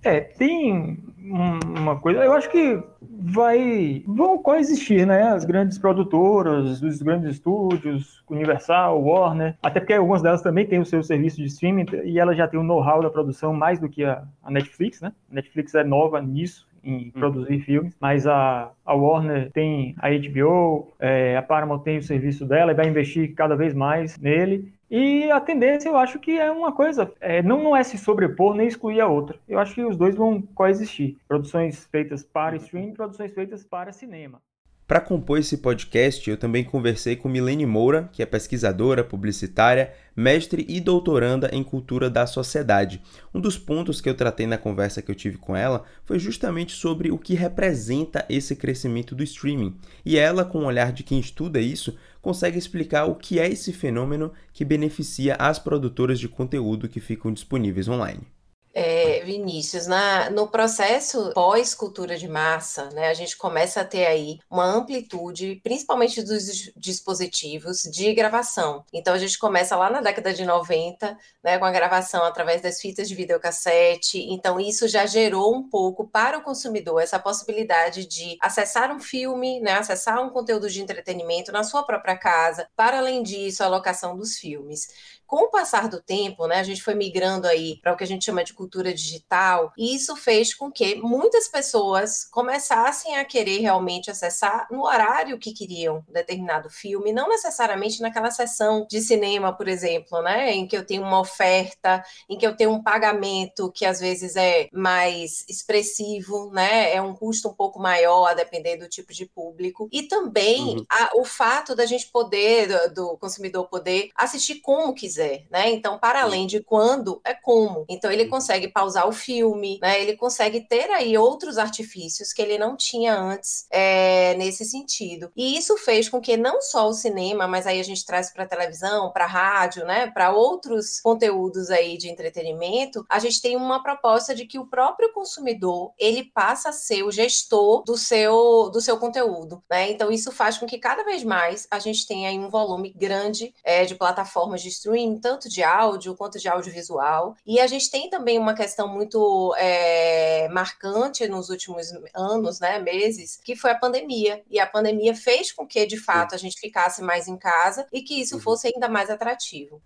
É, 0.05 0.21
tem 0.21 0.99
uma 1.25 1.99
coisa, 1.99 2.23
eu 2.23 2.33
acho 2.33 2.51
que 2.51 2.83
vai 3.01 4.03
vão 4.06 4.37
coexistir, 4.39 5.06
né? 5.06 5.23
As 5.23 5.45
grandes 5.45 5.79
produtoras, 5.79 6.83
os 6.83 7.03
grandes 7.03 7.31
estúdios, 7.31 8.23
Universal, 8.29 9.03
Warner, 9.03 9.56
até 9.62 9.81
porque 9.81 9.95
algumas 9.95 10.23
delas 10.23 10.43
também 10.43 10.67
têm 10.67 10.81
o 10.81 10.85
seu 10.85 11.03
serviço 11.03 11.39
de 11.39 11.47
streaming 11.47 11.87
e 12.05 12.19
elas 12.19 12.37
já 12.37 12.47
têm 12.47 12.61
o 12.61 12.62
know-how 12.62 13.03
da 13.03 13.09
produção 13.09 13.55
mais 13.55 13.81
do 13.81 13.89
que 13.89 14.05
a, 14.05 14.25
a 14.43 14.51
Netflix, 14.51 15.01
né? 15.01 15.12
A 15.31 15.35
Netflix 15.35 15.75
é 15.75 15.83
nova 15.83 16.21
nisso, 16.21 16.69
em 16.85 17.09
hum. 17.09 17.11
produzir 17.15 17.61
filmes, 17.61 17.97
mas 17.99 18.27
a, 18.27 18.71
a 18.85 18.95
Warner 18.95 19.50
tem 19.53 19.97
a 19.99 20.11
HBO, 20.11 20.93
é, 21.00 21.37
a 21.37 21.43
Paramount 21.43 21.81
tem 21.81 21.99
o 21.99 22.03
serviço 22.03 22.45
dela 22.45 22.73
e 22.73 22.75
vai 22.75 22.87
investir 22.87 23.35
cada 23.35 23.57
vez 23.57 23.73
mais 23.73 24.19
nele. 24.19 24.74
E 24.91 25.31
a 25.31 25.41
tendência, 25.41 25.89
eu 25.89 25.97
acho 25.97 26.19
que 26.19 26.39
é 26.39 26.51
uma 26.51 26.73
coisa, 26.73 27.13
é, 27.21 27.43
não, 27.43 27.63
não 27.63 27.77
é 27.77 27.83
se 27.83 27.99
sobrepor 27.99 28.55
nem 28.55 28.69
excluir 28.69 29.01
a 29.01 29.09
outra. 29.09 29.39
Eu 29.49 29.59
acho 29.59 29.75
que 29.75 29.85
os 29.85 29.97
dois 29.97 30.15
vão 30.15 30.43
coexistir. 30.43 31.17
Produções 31.27 31.87
feitas 31.87 32.23
para 32.23 32.57
streaming, 32.57 32.93
produções 32.93 33.33
feitas 33.33 33.65
para 33.65 33.93
cinema. 33.93 34.41
Para 34.87 35.01
compor 35.01 35.39
esse 35.39 35.57
podcast, 35.57 36.29
eu 36.29 36.37
também 36.37 36.63
conversei 36.63 37.17
com 37.17 37.27
Milene 37.27 37.65
Moura, 37.65 38.11
que 38.13 38.23
é 38.23 38.27
pesquisadora, 38.27 39.03
publicitária, 39.03 39.95
mestre 40.15 40.67
e 40.69 40.79
doutoranda 40.79 41.49
em 41.55 41.65
cultura 41.65 42.11
da 42.11 42.27
sociedade. 42.27 43.01
Um 43.33 43.41
dos 43.41 43.57
pontos 43.57 44.03
que 44.03 44.11
eu 44.11 44.15
tratei 44.15 44.47
na 44.47 44.59
conversa 44.59 45.01
que 45.01 45.11
eu 45.11 45.15
tive 45.15 45.39
com 45.39 45.57
ela 45.57 45.85
foi 46.05 46.19
justamente 46.19 46.73
sobre 46.73 47.11
o 47.11 47.17
que 47.17 47.33
representa 47.33 48.27
esse 48.29 48.55
crescimento 48.55 49.15
do 49.15 49.23
streaming. 49.23 49.75
E 50.05 50.19
ela, 50.19 50.45
com 50.45 50.59
o 50.59 50.67
olhar 50.67 50.93
de 50.93 51.03
quem 51.03 51.19
estuda 51.19 51.59
isso, 51.59 51.97
consegue 52.21 52.59
explicar 52.59 53.07
o 53.07 53.15
que 53.15 53.39
é 53.39 53.49
esse 53.49 53.73
fenômeno 53.73 54.35
que 54.53 54.67
beneficia 54.67 55.35
as 55.37 55.59
produtoras 55.59 56.21
de 56.21 56.29
conteúdo 56.29 56.91
que 56.91 57.01
ficam 57.01 57.33
disponíveis 57.33 57.89
online 57.89 58.34
é, 58.75 59.21
Vinícius, 59.25 59.87
na, 59.87 60.29
no 60.31 60.49
processo 60.49 61.31
pós-cultura 61.32 62.17
de 62.17 62.29
massa, 62.29 62.91
né, 62.91 63.09
a 63.09 63.15
gente 63.15 63.37
começa 63.37 63.81
a 63.81 63.85
ter 63.85 64.05
aí 64.05 64.41
uma 64.50 64.65
amplitude, 64.65 65.61
principalmente 65.62 66.23
dos 66.23 66.73
dispositivos 66.76 67.82
de 67.82 68.12
gravação. 68.12 68.85
Então, 68.93 69.15
a 69.15 69.19
gente 69.19 69.38
começa 69.38 69.76
lá 69.76 69.88
na 69.88 70.00
década 70.00 70.35
de 70.35 70.44
90, 70.44 71.17
né, 71.43 71.56
com 71.56 71.65
a 71.65 71.71
gravação 71.71 72.25
através 72.25 72.61
das 72.61 72.81
fitas 72.81 73.09
de 73.09 73.15
videocassete. 73.15 74.19
Então, 74.19 74.59
isso 74.59 74.88
já 74.88 75.06
gerou 75.06 75.55
um 75.55 75.69
pouco 75.69 76.09
para 76.09 76.38
o 76.38 76.43
consumidor 76.43 77.00
essa 77.00 77.19
possibilidade 77.19 78.06
de 78.06 78.37
acessar 78.41 78.91
um 78.91 78.99
filme, 78.99 79.61
né, 79.61 79.75
acessar 79.75 80.21
um 80.21 80.31
conteúdo 80.31 80.69
de 80.69 80.82
entretenimento 80.82 81.53
na 81.53 81.62
sua 81.62 81.85
própria 81.85 82.17
casa. 82.17 82.67
Para 82.75 82.99
além 82.99 83.23
disso, 83.23 83.62
a 83.62 83.69
locação 83.69 84.17
dos 84.17 84.37
filmes 84.37 84.88
com 85.35 85.47
o 85.47 85.51
passar 85.51 85.89
do 85.89 86.01
tempo, 86.01 86.47
né, 86.47 86.61
a 86.61 86.63
gente 86.63 86.81
foi 86.81 86.95
migrando 86.95 87.49
aí 87.49 87.81
para 87.83 87.93
o 87.93 87.97
que 87.97 88.05
a 88.05 88.07
gente 88.07 88.25
chama 88.25 88.45
de 88.45 88.55
cultura 88.55 88.95
digital, 88.95 89.73
e 89.77 89.97
isso 89.97 90.15
fez 90.15 90.55
com 90.55 90.71
que 90.71 90.95
muitas 90.95 91.49
pessoas 91.49 92.23
começassem 92.31 93.17
a 93.17 93.25
querer 93.25 93.59
realmente 93.59 94.09
acessar 94.09 94.69
no 94.71 94.85
horário 94.85 95.37
que 95.37 95.53
queriam 95.53 96.05
determinado 96.09 96.71
filme, 96.71 97.13
não 97.13 97.29
necessariamente 97.29 98.01
naquela 98.01 98.31
sessão 98.31 98.87
de 98.89 99.01
cinema, 99.01 99.53
por 99.53 99.67
exemplo, 99.67 100.23
né, 100.23 100.53
em 100.53 100.69
que 100.69 100.77
eu 100.77 100.87
tenho 100.87 101.03
uma 101.03 101.19
oferta, 101.19 102.05
em 102.29 102.39
que 102.39 102.47
eu 102.47 102.57
tenho 102.57 102.71
um 102.71 102.81
pagamento 102.81 103.73
que 103.73 103.85
às 103.85 103.99
vezes 103.99 104.37
é 104.37 104.69
mais 104.73 105.45
expressivo, 105.49 106.53
né, 106.53 106.95
é 106.95 107.03
um 107.03 107.13
custo 107.13 107.49
um 107.49 107.55
pouco 107.55 107.81
maior 107.81 108.27
a 108.27 108.35
depender 108.35 108.77
do 108.77 108.89
tipo 108.89 109.13
de 109.13 109.27
público, 109.27 109.89
e 109.91 110.05
também 110.05 110.77
uhum. 110.77 110.85
a, 110.89 111.11
o 111.17 111.25
fato 111.25 111.75
da 111.75 111.87
gente 111.87 112.07
poder, 112.13 112.69
do, 112.69 112.95
do 112.95 113.19
consumidor 113.19 113.69
poder 113.69 114.11
assistir 114.15 114.61
como 114.61 114.95
quiser 114.95 115.24
quiser, 115.25 115.47
né? 115.50 115.71
Então, 115.71 115.99
para 115.99 116.23
além 116.23 116.47
de 116.47 116.62
quando, 116.62 117.21
é 117.25 117.35
como. 117.35 117.85
Então, 117.88 118.11
ele 118.11 118.26
consegue 118.26 118.69
pausar 118.69 119.09
o 119.09 119.12
filme, 119.12 119.79
né? 119.81 120.00
Ele 120.00 120.17
consegue 120.17 120.61
ter 120.61 120.91
aí 120.91 121.17
outros 121.17 121.59
artifícios 121.59 122.32
que 122.32 122.43
ele 122.43 122.59
não 122.59 122.76
tinha 122.76 123.17
antes 123.17 123.67
é, 123.71 124.35
nesse 124.35 124.65
sentido. 124.65 125.31
E 125.37 125.56
isso 125.56 125.76
fez 125.79 126.09
com 126.09 126.21
que 126.21 126.37
não 126.37 126.61
só 126.61 126.88
o 126.88 126.93
cinema, 126.93 127.47
mas 127.47 127.67
aí 127.67 127.81
a 127.81 127.85
gente 127.85 128.05
traz 128.05 128.32
para 128.32 128.47
televisão, 128.47 129.11
para 129.12 129.26
rádio, 129.26 129.85
né? 129.85 130.11
Para 130.11 130.32
outros 130.32 131.00
conteúdos 131.00 131.71
aí 131.71 131.97
de 131.97 132.09
entretenimento, 132.09 133.05
a 133.09 133.19
gente 133.19 133.41
tem 133.41 133.56
uma 133.56 133.82
proposta 133.82 134.35
de 134.35 134.47
que 134.47 134.59
o 134.59 134.67
próprio 134.67 135.12
consumidor 135.12 135.93
ele 135.99 136.25
passa 136.25 136.71
a 136.71 136.73
ser 136.73 137.03
o 137.03 137.11
gestor 137.11 137.82
do 137.85 137.97
seu 137.97 138.71
do 138.71 138.81
seu 138.81 138.99
conteúdo, 138.99 139.62
né? 139.71 139.91
Então 139.91 140.11
isso 140.11 140.31
faz 140.32 140.59
com 140.59 140.67
que 140.67 140.79
cada 140.79 141.05
vez 141.05 141.23
mais 141.23 141.67
a 141.71 141.79
gente 141.79 142.06
tenha 142.06 142.29
aí 142.29 142.38
um 142.38 142.49
volume 142.49 142.91
grande 142.91 143.55
é, 143.62 143.85
de 143.85 143.94
plataformas 143.94 144.62
de 144.62 144.69
streaming 144.69 145.04
tanto 145.19 145.49
de 145.49 145.62
áudio 145.62 146.15
quanto 146.15 146.39
de 146.39 146.49
audiovisual. 146.49 147.37
E 147.47 147.61
a 147.61 147.67
gente 147.67 147.91
tem 147.91 148.09
também 148.09 148.38
uma 148.38 148.55
questão 148.55 148.88
muito 148.88 149.55
é, 149.59 150.49
marcante 150.49 151.26
nos 151.28 151.50
últimos 151.50 151.93
anos, 152.14 152.61
né, 152.61 152.78
meses, 152.78 153.37
que 153.37 153.55
foi 153.57 153.71
a 153.71 153.78
pandemia. 153.78 154.43
E 154.50 154.59
a 154.59 154.67
pandemia 154.67 155.14
fez 155.14 155.52
com 155.52 155.67
que, 155.67 155.85
de 155.87 155.99
fato, 155.99 156.35
a 156.35 156.38
gente 156.38 156.59
ficasse 156.59 157.02
mais 157.02 157.28
em 157.28 157.37
casa 157.37 157.87
e 157.93 158.02
que 158.02 158.21
isso 158.21 158.37
uhum. 158.37 158.40
fosse 158.40 158.73
ainda 158.73 158.88
mais 158.88 159.11
atrativo. 159.11 159.83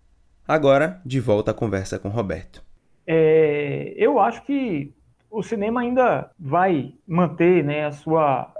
Agora, 0.47 1.01
de 1.05 1.21
volta 1.21 1.51
à 1.51 1.55
conversa 1.55 1.99
com 1.99 2.09
Roberto. 2.09 2.63
É, 3.07 3.93
eu 3.97 4.19
acho 4.19 4.43
que 4.45 4.95
o 5.31 5.43
cinema 5.43 5.81
ainda 5.81 6.31
vai 6.39 6.95
manter 7.07 7.63
né, 7.65 7.87
a 7.87 7.93
sua 7.93 8.53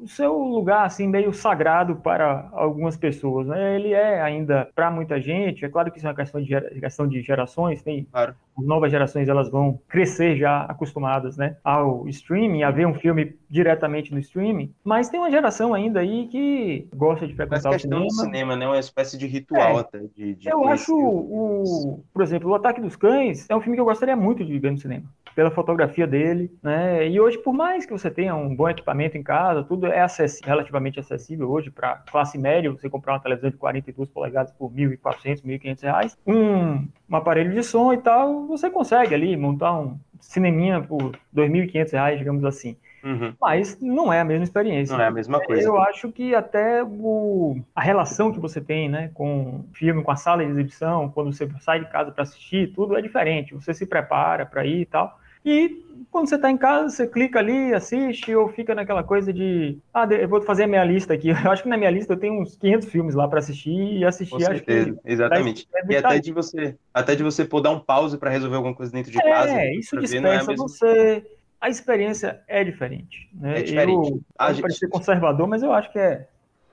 o 0.00 0.08
seu 0.08 0.32
lugar 0.36 0.84
assim 0.84 1.08
meio 1.08 1.32
sagrado 1.32 1.96
para 1.96 2.48
algumas 2.52 2.96
pessoas, 2.96 3.46
né? 3.46 3.76
Ele 3.76 3.92
é 3.92 4.20
ainda 4.20 4.68
para 4.74 4.90
muita 4.90 5.20
gente. 5.20 5.64
É 5.64 5.68
claro 5.68 5.90
que 5.90 5.98
isso 5.98 6.06
é 6.06 6.10
uma 6.10 6.16
questão 6.16 6.42
de, 6.42 6.60
questão 6.80 7.08
de 7.08 7.22
gerações. 7.22 7.82
Tem 7.82 8.04
claro. 8.04 8.34
As 8.58 8.64
novas 8.64 8.90
gerações 8.90 9.28
elas 9.28 9.50
vão 9.50 9.80
crescer 9.88 10.36
já 10.36 10.62
acostumadas, 10.62 11.36
né, 11.36 11.56
ao 11.62 12.08
streaming, 12.08 12.62
a 12.62 12.70
ver 12.70 12.86
um 12.86 12.94
filme 12.94 13.36
diretamente 13.48 14.12
no 14.12 14.18
streaming. 14.18 14.72
Mas 14.84 15.08
tem 15.08 15.20
uma 15.20 15.30
geração 15.30 15.74
ainda 15.74 16.00
aí 16.00 16.26
que 16.28 16.88
gosta 16.94 17.26
de 17.26 17.34
frequentar 17.34 17.70
o 17.70 17.78
cinema. 17.78 18.02
do 18.02 18.10
cinema, 18.12 18.56
né? 18.56 18.66
Uma 18.66 18.78
espécie 18.78 19.16
de 19.16 19.26
ritual 19.26 19.78
é. 19.78 19.80
até. 19.80 19.98
De, 20.16 20.34
de 20.34 20.48
eu 20.48 20.66
acho 20.68 20.92
o, 20.94 22.02
por 22.12 22.22
exemplo, 22.22 22.50
o 22.50 22.54
Ataque 22.54 22.80
dos 22.80 22.96
Cães 22.96 23.46
é 23.48 23.56
um 23.56 23.60
filme 23.60 23.76
que 23.76 23.80
eu 23.80 23.84
gostaria 23.84 24.16
muito 24.16 24.44
de 24.44 24.58
ver 24.58 24.72
no 24.72 24.78
cinema 24.78 25.06
pela 25.36 25.50
fotografia 25.50 26.06
dele, 26.06 26.50
né? 26.62 27.06
E 27.06 27.20
hoje, 27.20 27.36
por 27.36 27.52
mais 27.52 27.84
que 27.84 27.92
você 27.92 28.10
tenha 28.10 28.34
um 28.34 28.56
bom 28.56 28.70
equipamento 28.70 29.18
em 29.18 29.22
casa, 29.22 29.62
tudo 29.62 29.86
é 29.86 30.00
acessível, 30.00 30.48
relativamente 30.48 30.98
acessível 30.98 31.50
hoje 31.50 31.70
para 31.70 31.96
classe 31.96 32.38
média, 32.38 32.70
você 32.70 32.88
comprar 32.88 33.12
uma 33.12 33.20
televisão 33.20 33.50
de 33.50 33.56
42 33.58 34.08
polegadas 34.08 34.50
por 34.52 34.72
1.400, 34.72 35.42
1.500 35.44 35.82
reais, 35.82 36.18
um, 36.26 36.88
um 37.08 37.16
aparelho 37.16 37.52
de 37.52 37.62
som 37.62 37.92
e 37.92 37.98
tal, 37.98 38.45
você 38.46 38.70
consegue 38.70 39.14
ali 39.14 39.36
montar 39.36 39.78
um 39.78 39.98
cineminha 40.20 40.80
por 40.80 41.18
2.500 41.34 41.92
reais, 41.92 42.18
digamos 42.18 42.44
assim. 42.44 42.76
Uhum. 43.04 43.34
Mas 43.40 43.80
não 43.80 44.12
é 44.12 44.20
a 44.20 44.24
mesma 44.24 44.42
experiência. 44.42 44.96
Não 44.96 45.04
é 45.04 45.06
a 45.06 45.10
mesma 45.12 45.40
coisa. 45.40 45.62
Eu 45.62 45.80
acho 45.80 46.10
que 46.10 46.34
até 46.34 46.82
o, 46.82 47.56
a 47.74 47.80
relação 47.80 48.32
que 48.32 48.40
você 48.40 48.60
tem 48.60 48.88
né, 48.88 49.10
com 49.14 49.60
o 49.60 49.64
filme, 49.72 50.02
com 50.02 50.10
a 50.10 50.16
sala 50.16 50.44
de 50.44 50.50
exibição, 50.50 51.08
quando 51.10 51.32
você 51.32 51.48
sai 51.60 51.80
de 51.80 51.90
casa 51.90 52.10
para 52.10 52.24
assistir, 52.24 52.72
tudo 52.74 52.96
é 52.96 53.02
diferente. 53.02 53.54
Você 53.54 53.72
se 53.72 53.86
prepara 53.86 54.44
para 54.44 54.66
ir 54.66 54.80
e 54.80 54.86
tal. 54.86 55.20
E 55.46 55.86
quando 56.10 56.28
você 56.28 56.34
está 56.34 56.50
em 56.50 56.56
casa, 56.56 56.88
você 56.88 57.06
clica 57.06 57.38
ali, 57.38 57.72
assiste, 57.72 58.34
ou 58.34 58.48
fica 58.48 58.74
naquela 58.74 59.04
coisa 59.04 59.32
de, 59.32 59.78
ah, 59.94 60.04
eu 60.10 60.28
vou 60.28 60.42
fazer 60.42 60.64
a 60.64 60.66
minha 60.66 60.82
lista 60.82 61.14
aqui. 61.14 61.28
Eu 61.46 61.52
acho 61.52 61.62
que 61.62 61.68
na 61.68 61.76
minha 61.76 61.90
lista 61.90 62.14
eu 62.14 62.18
tenho 62.18 62.40
uns 62.40 62.56
500 62.56 62.88
filmes 62.88 63.14
lá 63.14 63.28
para 63.28 63.38
assistir 63.38 63.70
e 63.70 64.04
assistir. 64.04 64.32
Com 64.32 64.40
certeza, 64.40 64.92
que 64.92 65.00
exatamente. 65.04 65.68
E 65.88 65.96
até 65.96 66.18
de 66.18 66.32
você, 66.32 66.76
até 66.92 67.14
de 67.14 67.22
você 67.22 67.44
pôr 67.44 67.60
dar 67.60 67.70
um 67.70 67.78
pause 67.78 68.18
para 68.18 68.30
resolver 68.30 68.56
alguma 68.56 68.74
coisa 68.74 68.90
dentro 68.90 69.12
de 69.12 69.18
é, 69.18 69.22
casa. 69.22 69.52
É, 69.52 69.74
isso 69.74 69.96
dispensa 70.00 70.52
é 70.52 70.56
você. 70.56 71.26
A 71.60 71.68
experiência 71.68 72.40
é 72.48 72.64
diferente. 72.64 73.30
Né? 73.32 73.60
É 73.60 73.62
diferente. 73.62 74.10
Eu, 74.10 74.20
a 74.38 74.52
gente... 74.52 74.62
parecer 74.62 74.88
conservador, 74.88 75.46
mas 75.46 75.62
eu 75.62 75.72
acho 75.72 75.92
que 75.92 75.98
é, 75.98 76.26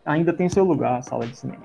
ainda 0.04 0.34
tem 0.34 0.50
seu 0.50 0.64
lugar 0.64 0.98
a 0.98 1.02
sala 1.02 1.28
de 1.28 1.38
cinema. 1.38 1.64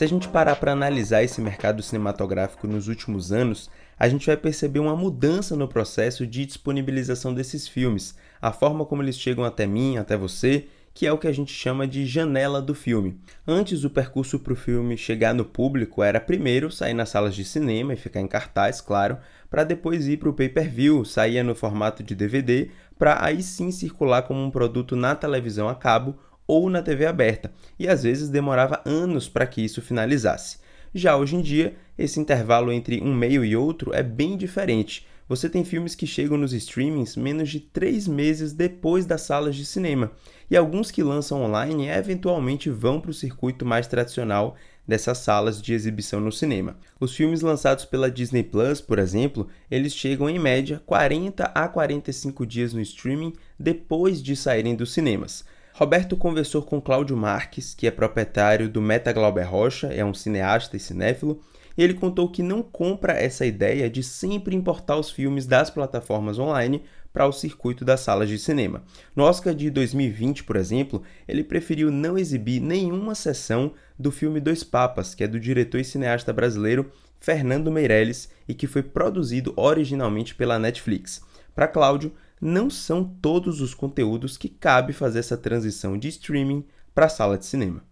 Se 0.00 0.04
a 0.04 0.08
gente 0.08 0.28
parar 0.28 0.56
para 0.56 0.72
analisar 0.72 1.22
esse 1.22 1.42
mercado 1.42 1.82
cinematográfico 1.82 2.66
nos 2.66 2.88
últimos 2.88 3.32
anos, 3.32 3.68
a 3.98 4.08
gente 4.08 4.26
vai 4.28 4.36
perceber 4.38 4.78
uma 4.78 4.96
mudança 4.96 5.54
no 5.54 5.68
processo 5.68 6.26
de 6.26 6.46
disponibilização 6.46 7.34
desses 7.34 7.68
filmes, 7.68 8.16
a 8.40 8.50
forma 8.50 8.86
como 8.86 9.02
eles 9.02 9.18
chegam 9.18 9.44
até 9.44 9.66
mim, 9.66 9.98
até 9.98 10.16
você, 10.16 10.68
que 10.94 11.06
é 11.06 11.12
o 11.12 11.18
que 11.18 11.28
a 11.28 11.32
gente 11.32 11.52
chama 11.52 11.86
de 11.86 12.06
janela 12.06 12.62
do 12.62 12.74
filme. 12.74 13.20
Antes, 13.46 13.84
o 13.84 13.90
percurso 13.90 14.38
para 14.38 14.54
o 14.54 14.56
filme 14.56 14.96
chegar 14.96 15.34
no 15.34 15.44
público 15.44 16.02
era 16.02 16.18
primeiro 16.18 16.72
sair 16.72 16.94
nas 16.94 17.10
salas 17.10 17.34
de 17.34 17.44
cinema 17.44 17.92
e 17.92 17.96
ficar 17.96 18.22
em 18.22 18.26
cartaz, 18.26 18.80
claro, 18.80 19.18
para 19.50 19.64
depois 19.64 20.08
ir 20.08 20.16
para 20.16 20.30
o 20.30 20.32
pay-per-view, 20.32 21.04
saía 21.04 21.44
no 21.44 21.54
formato 21.54 22.02
de 22.02 22.14
DVD, 22.14 22.70
para 22.98 23.22
aí 23.22 23.42
sim 23.42 23.70
circular 23.70 24.22
como 24.22 24.42
um 24.42 24.50
produto 24.50 24.96
na 24.96 25.14
televisão 25.14 25.68
a 25.68 25.74
cabo 25.74 26.18
ou 26.50 26.68
na 26.68 26.82
TV 26.82 27.06
aberta, 27.06 27.52
e 27.78 27.86
às 27.86 28.02
vezes 28.02 28.28
demorava 28.28 28.82
anos 28.84 29.28
para 29.28 29.46
que 29.46 29.64
isso 29.64 29.80
finalizasse. 29.80 30.58
Já 30.92 31.16
hoje 31.16 31.36
em 31.36 31.40
dia, 31.40 31.76
esse 31.96 32.18
intervalo 32.18 32.72
entre 32.72 33.00
um 33.00 33.14
meio 33.14 33.44
e 33.44 33.54
outro 33.54 33.94
é 33.94 34.02
bem 34.02 34.36
diferente. 34.36 35.06
Você 35.28 35.48
tem 35.48 35.62
filmes 35.64 35.94
que 35.94 36.08
chegam 36.08 36.36
nos 36.36 36.52
streamings 36.52 37.14
menos 37.14 37.50
de 37.50 37.60
três 37.60 38.08
meses 38.08 38.52
depois 38.52 39.06
das 39.06 39.20
salas 39.20 39.54
de 39.54 39.64
cinema, 39.64 40.10
e 40.50 40.56
alguns 40.56 40.90
que 40.90 41.04
lançam 41.04 41.40
online 41.40 41.86
eventualmente 41.88 42.68
vão 42.68 43.00
para 43.00 43.12
o 43.12 43.14
circuito 43.14 43.64
mais 43.64 43.86
tradicional 43.86 44.56
dessas 44.84 45.18
salas 45.18 45.62
de 45.62 45.72
exibição 45.72 46.18
no 46.18 46.32
cinema. 46.32 46.76
Os 46.98 47.14
filmes 47.14 47.42
lançados 47.42 47.84
pela 47.84 48.10
Disney 48.10 48.42
Plus, 48.42 48.80
por 48.80 48.98
exemplo, 48.98 49.46
eles 49.70 49.94
chegam 49.94 50.28
em 50.28 50.36
média 50.36 50.82
40 50.84 51.44
a 51.44 51.68
45 51.68 52.44
dias 52.44 52.72
no 52.72 52.80
streaming 52.80 53.34
depois 53.56 54.20
de 54.20 54.34
saírem 54.34 54.74
dos 54.74 54.92
cinemas. 54.92 55.44
Roberto 55.80 56.14
conversou 56.14 56.60
com 56.60 56.78
Cláudio 56.78 57.16
Marques, 57.16 57.72
que 57.72 57.86
é 57.86 57.90
proprietário 57.90 58.68
do 58.68 58.82
Meta 58.82 59.14
Glauber 59.14 59.48
Rocha, 59.48 59.86
é 59.86 60.04
um 60.04 60.12
cineasta 60.12 60.76
e 60.76 60.78
cinéfilo, 60.78 61.40
e 61.74 61.82
ele 61.82 61.94
contou 61.94 62.28
que 62.28 62.42
não 62.42 62.62
compra 62.62 63.14
essa 63.14 63.46
ideia 63.46 63.88
de 63.88 64.02
sempre 64.02 64.54
importar 64.54 64.98
os 64.98 65.10
filmes 65.10 65.46
das 65.46 65.70
plataformas 65.70 66.38
online 66.38 66.82
para 67.14 67.26
o 67.26 67.32
circuito 67.32 67.82
das 67.82 68.00
salas 68.00 68.28
de 68.28 68.38
cinema. 68.38 68.82
No 69.16 69.24
Oscar 69.24 69.54
de 69.54 69.70
2020, 69.70 70.44
por 70.44 70.56
exemplo, 70.56 71.02
ele 71.26 71.42
preferiu 71.42 71.90
não 71.90 72.18
exibir 72.18 72.60
nenhuma 72.60 73.14
sessão 73.14 73.72
do 73.98 74.12
filme 74.12 74.38
Dois 74.38 74.62
Papas, 74.62 75.14
que 75.14 75.24
é 75.24 75.26
do 75.26 75.40
diretor 75.40 75.78
e 75.78 75.84
cineasta 75.84 76.30
brasileiro 76.30 76.92
Fernando 77.18 77.72
Meirelles 77.72 78.28
e 78.46 78.52
que 78.52 78.66
foi 78.66 78.82
produzido 78.82 79.54
originalmente 79.56 80.34
pela 80.34 80.58
Netflix. 80.58 81.22
Para 81.54 81.66
Cláudio, 81.66 82.12
não 82.40 82.70
são 82.70 83.04
todos 83.04 83.60
os 83.60 83.74
conteúdos 83.74 84.36
que 84.36 84.48
cabe 84.48 84.92
fazer 84.92 85.18
essa 85.18 85.36
transição 85.36 85.98
de 85.98 86.08
streaming 86.08 86.64
para 86.94 87.06
a 87.06 87.10
sala 87.10 87.36
de 87.36 87.46
cinema. 87.46 87.84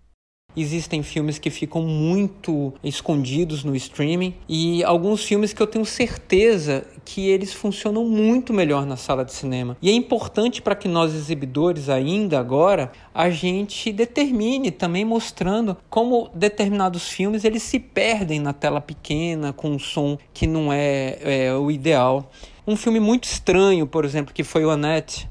Existem 0.56 1.02
filmes 1.02 1.38
que 1.38 1.50
ficam 1.50 1.82
muito 1.82 2.72
escondidos 2.82 3.62
no 3.62 3.76
streaming 3.76 4.34
e 4.48 4.82
alguns 4.82 5.22
filmes 5.22 5.52
que 5.52 5.62
eu 5.62 5.66
tenho 5.66 5.84
certeza 5.84 6.84
que 7.04 7.28
eles 7.28 7.52
funcionam 7.52 8.04
muito 8.04 8.52
melhor 8.52 8.84
na 8.84 8.96
sala 8.96 9.24
de 9.24 9.32
cinema. 9.32 9.76
E 9.80 9.90
é 9.90 9.92
importante 9.92 10.60
para 10.60 10.74
que 10.74 10.88
nós 10.88 11.14
exibidores 11.14 11.88
ainda 11.88 12.40
agora 12.40 12.90
a 13.14 13.30
gente 13.30 13.92
determine 13.92 14.70
também 14.70 15.04
mostrando 15.04 15.76
como 15.88 16.30
determinados 16.34 17.08
filmes 17.08 17.44
eles 17.44 17.62
se 17.62 17.78
perdem 17.78 18.40
na 18.40 18.52
tela 18.52 18.80
pequena 18.80 19.52
com 19.52 19.70
um 19.70 19.78
som 19.78 20.18
que 20.32 20.46
não 20.46 20.72
é, 20.72 21.18
é 21.20 21.54
o 21.54 21.70
ideal. 21.70 22.32
Um 22.68 22.76
filme 22.76 23.00
muito 23.00 23.24
estranho, 23.24 23.86
por 23.86 24.04
exemplo, 24.04 24.34
que 24.34 24.44
foi 24.44 24.62
o 24.62 24.68
Annette, 24.68 25.26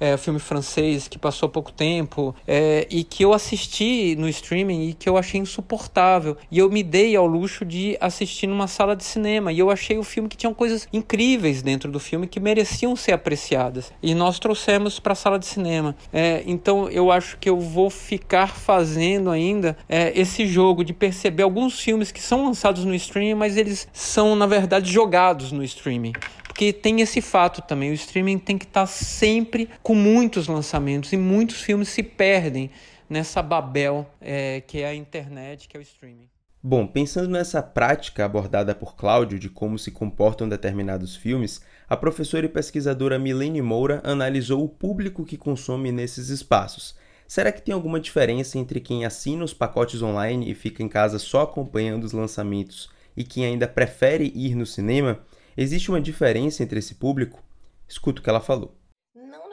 é, 0.00 0.16
filme 0.16 0.40
francês 0.40 1.06
que 1.06 1.16
passou 1.16 1.48
pouco 1.48 1.70
tempo 1.70 2.34
é, 2.48 2.84
e 2.90 3.04
que 3.04 3.24
eu 3.24 3.32
assisti 3.32 4.16
no 4.18 4.28
streaming 4.28 4.88
e 4.88 4.92
que 4.94 5.08
eu 5.08 5.16
achei 5.16 5.38
insuportável. 5.38 6.36
E 6.50 6.58
eu 6.58 6.68
me 6.68 6.82
dei 6.82 7.14
ao 7.14 7.28
luxo 7.28 7.64
de 7.64 7.96
assistir 8.00 8.48
numa 8.48 8.66
sala 8.66 8.96
de 8.96 9.04
cinema 9.04 9.52
e 9.52 9.60
eu 9.60 9.70
achei 9.70 9.98
o 9.98 10.02
filme 10.02 10.28
que 10.28 10.36
tinha 10.36 10.52
coisas 10.52 10.88
incríveis 10.92 11.62
dentro 11.62 11.92
do 11.92 12.00
filme 12.00 12.26
que 12.26 12.40
mereciam 12.40 12.96
ser 12.96 13.12
apreciadas. 13.12 13.92
E 14.02 14.12
nós 14.12 14.40
trouxemos 14.40 14.98
para 14.98 15.12
a 15.12 15.16
sala 15.16 15.38
de 15.38 15.46
cinema. 15.46 15.94
É, 16.12 16.42
então 16.44 16.88
eu 16.88 17.12
acho 17.12 17.38
que 17.38 17.48
eu 17.48 17.60
vou 17.60 17.88
ficar 17.88 18.48
fazendo 18.48 19.30
ainda 19.30 19.76
é, 19.88 20.12
esse 20.18 20.44
jogo 20.44 20.82
de 20.82 20.92
perceber 20.92 21.44
alguns 21.44 21.78
filmes 21.78 22.10
que 22.10 22.20
são 22.20 22.46
lançados 22.46 22.84
no 22.84 22.96
streaming, 22.96 23.34
mas 23.34 23.56
eles 23.56 23.86
são 23.92 24.34
na 24.34 24.46
verdade 24.48 24.90
jogados 24.90 25.52
no 25.52 25.62
streaming. 25.62 26.14
Porque 26.50 26.72
tem 26.72 27.00
esse 27.00 27.20
fato 27.20 27.62
também, 27.62 27.92
o 27.92 27.94
streaming 27.94 28.36
tem 28.36 28.58
que 28.58 28.64
estar 28.64 28.80
tá 28.80 28.86
sempre 28.86 29.70
com 29.84 29.94
muitos 29.94 30.48
lançamentos 30.48 31.12
e 31.12 31.16
muitos 31.16 31.62
filmes 31.62 31.88
se 31.90 32.02
perdem 32.02 32.72
nessa 33.08 33.40
babel 33.40 34.04
é, 34.20 34.60
que 34.60 34.80
é 34.82 34.88
a 34.88 34.94
internet, 34.94 35.68
que 35.68 35.76
é 35.76 35.80
o 35.80 35.82
streaming. 35.82 36.28
Bom, 36.60 36.88
pensando 36.88 37.28
nessa 37.28 37.62
prática 37.62 38.24
abordada 38.24 38.74
por 38.74 38.96
Cláudio 38.96 39.38
de 39.38 39.48
como 39.48 39.78
se 39.78 39.92
comportam 39.92 40.48
determinados 40.48 41.14
filmes, 41.14 41.60
a 41.88 41.96
professora 41.96 42.46
e 42.46 42.48
pesquisadora 42.48 43.16
Milene 43.16 43.62
Moura 43.62 44.00
analisou 44.02 44.64
o 44.64 44.68
público 44.68 45.24
que 45.24 45.36
consome 45.36 45.92
nesses 45.92 46.30
espaços. 46.30 46.96
Será 47.28 47.52
que 47.52 47.62
tem 47.62 47.72
alguma 47.72 48.00
diferença 48.00 48.58
entre 48.58 48.80
quem 48.80 49.04
assina 49.04 49.44
os 49.44 49.54
pacotes 49.54 50.02
online 50.02 50.50
e 50.50 50.54
fica 50.56 50.82
em 50.82 50.88
casa 50.88 51.16
só 51.16 51.42
acompanhando 51.42 52.02
os 52.02 52.12
lançamentos 52.12 52.90
e 53.16 53.22
quem 53.22 53.44
ainda 53.44 53.68
prefere 53.68 54.32
ir 54.34 54.56
no 54.56 54.66
cinema? 54.66 55.20
Existe 55.56 55.90
uma 55.90 56.00
diferença 56.00 56.62
entre 56.62 56.78
esse 56.78 56.94
público? 56.94 57.42
Escuta 57.88 58.20
o 58.20 58.24
que 58.24 58.30
ela 58.30 58.40
falou 58.40 58.79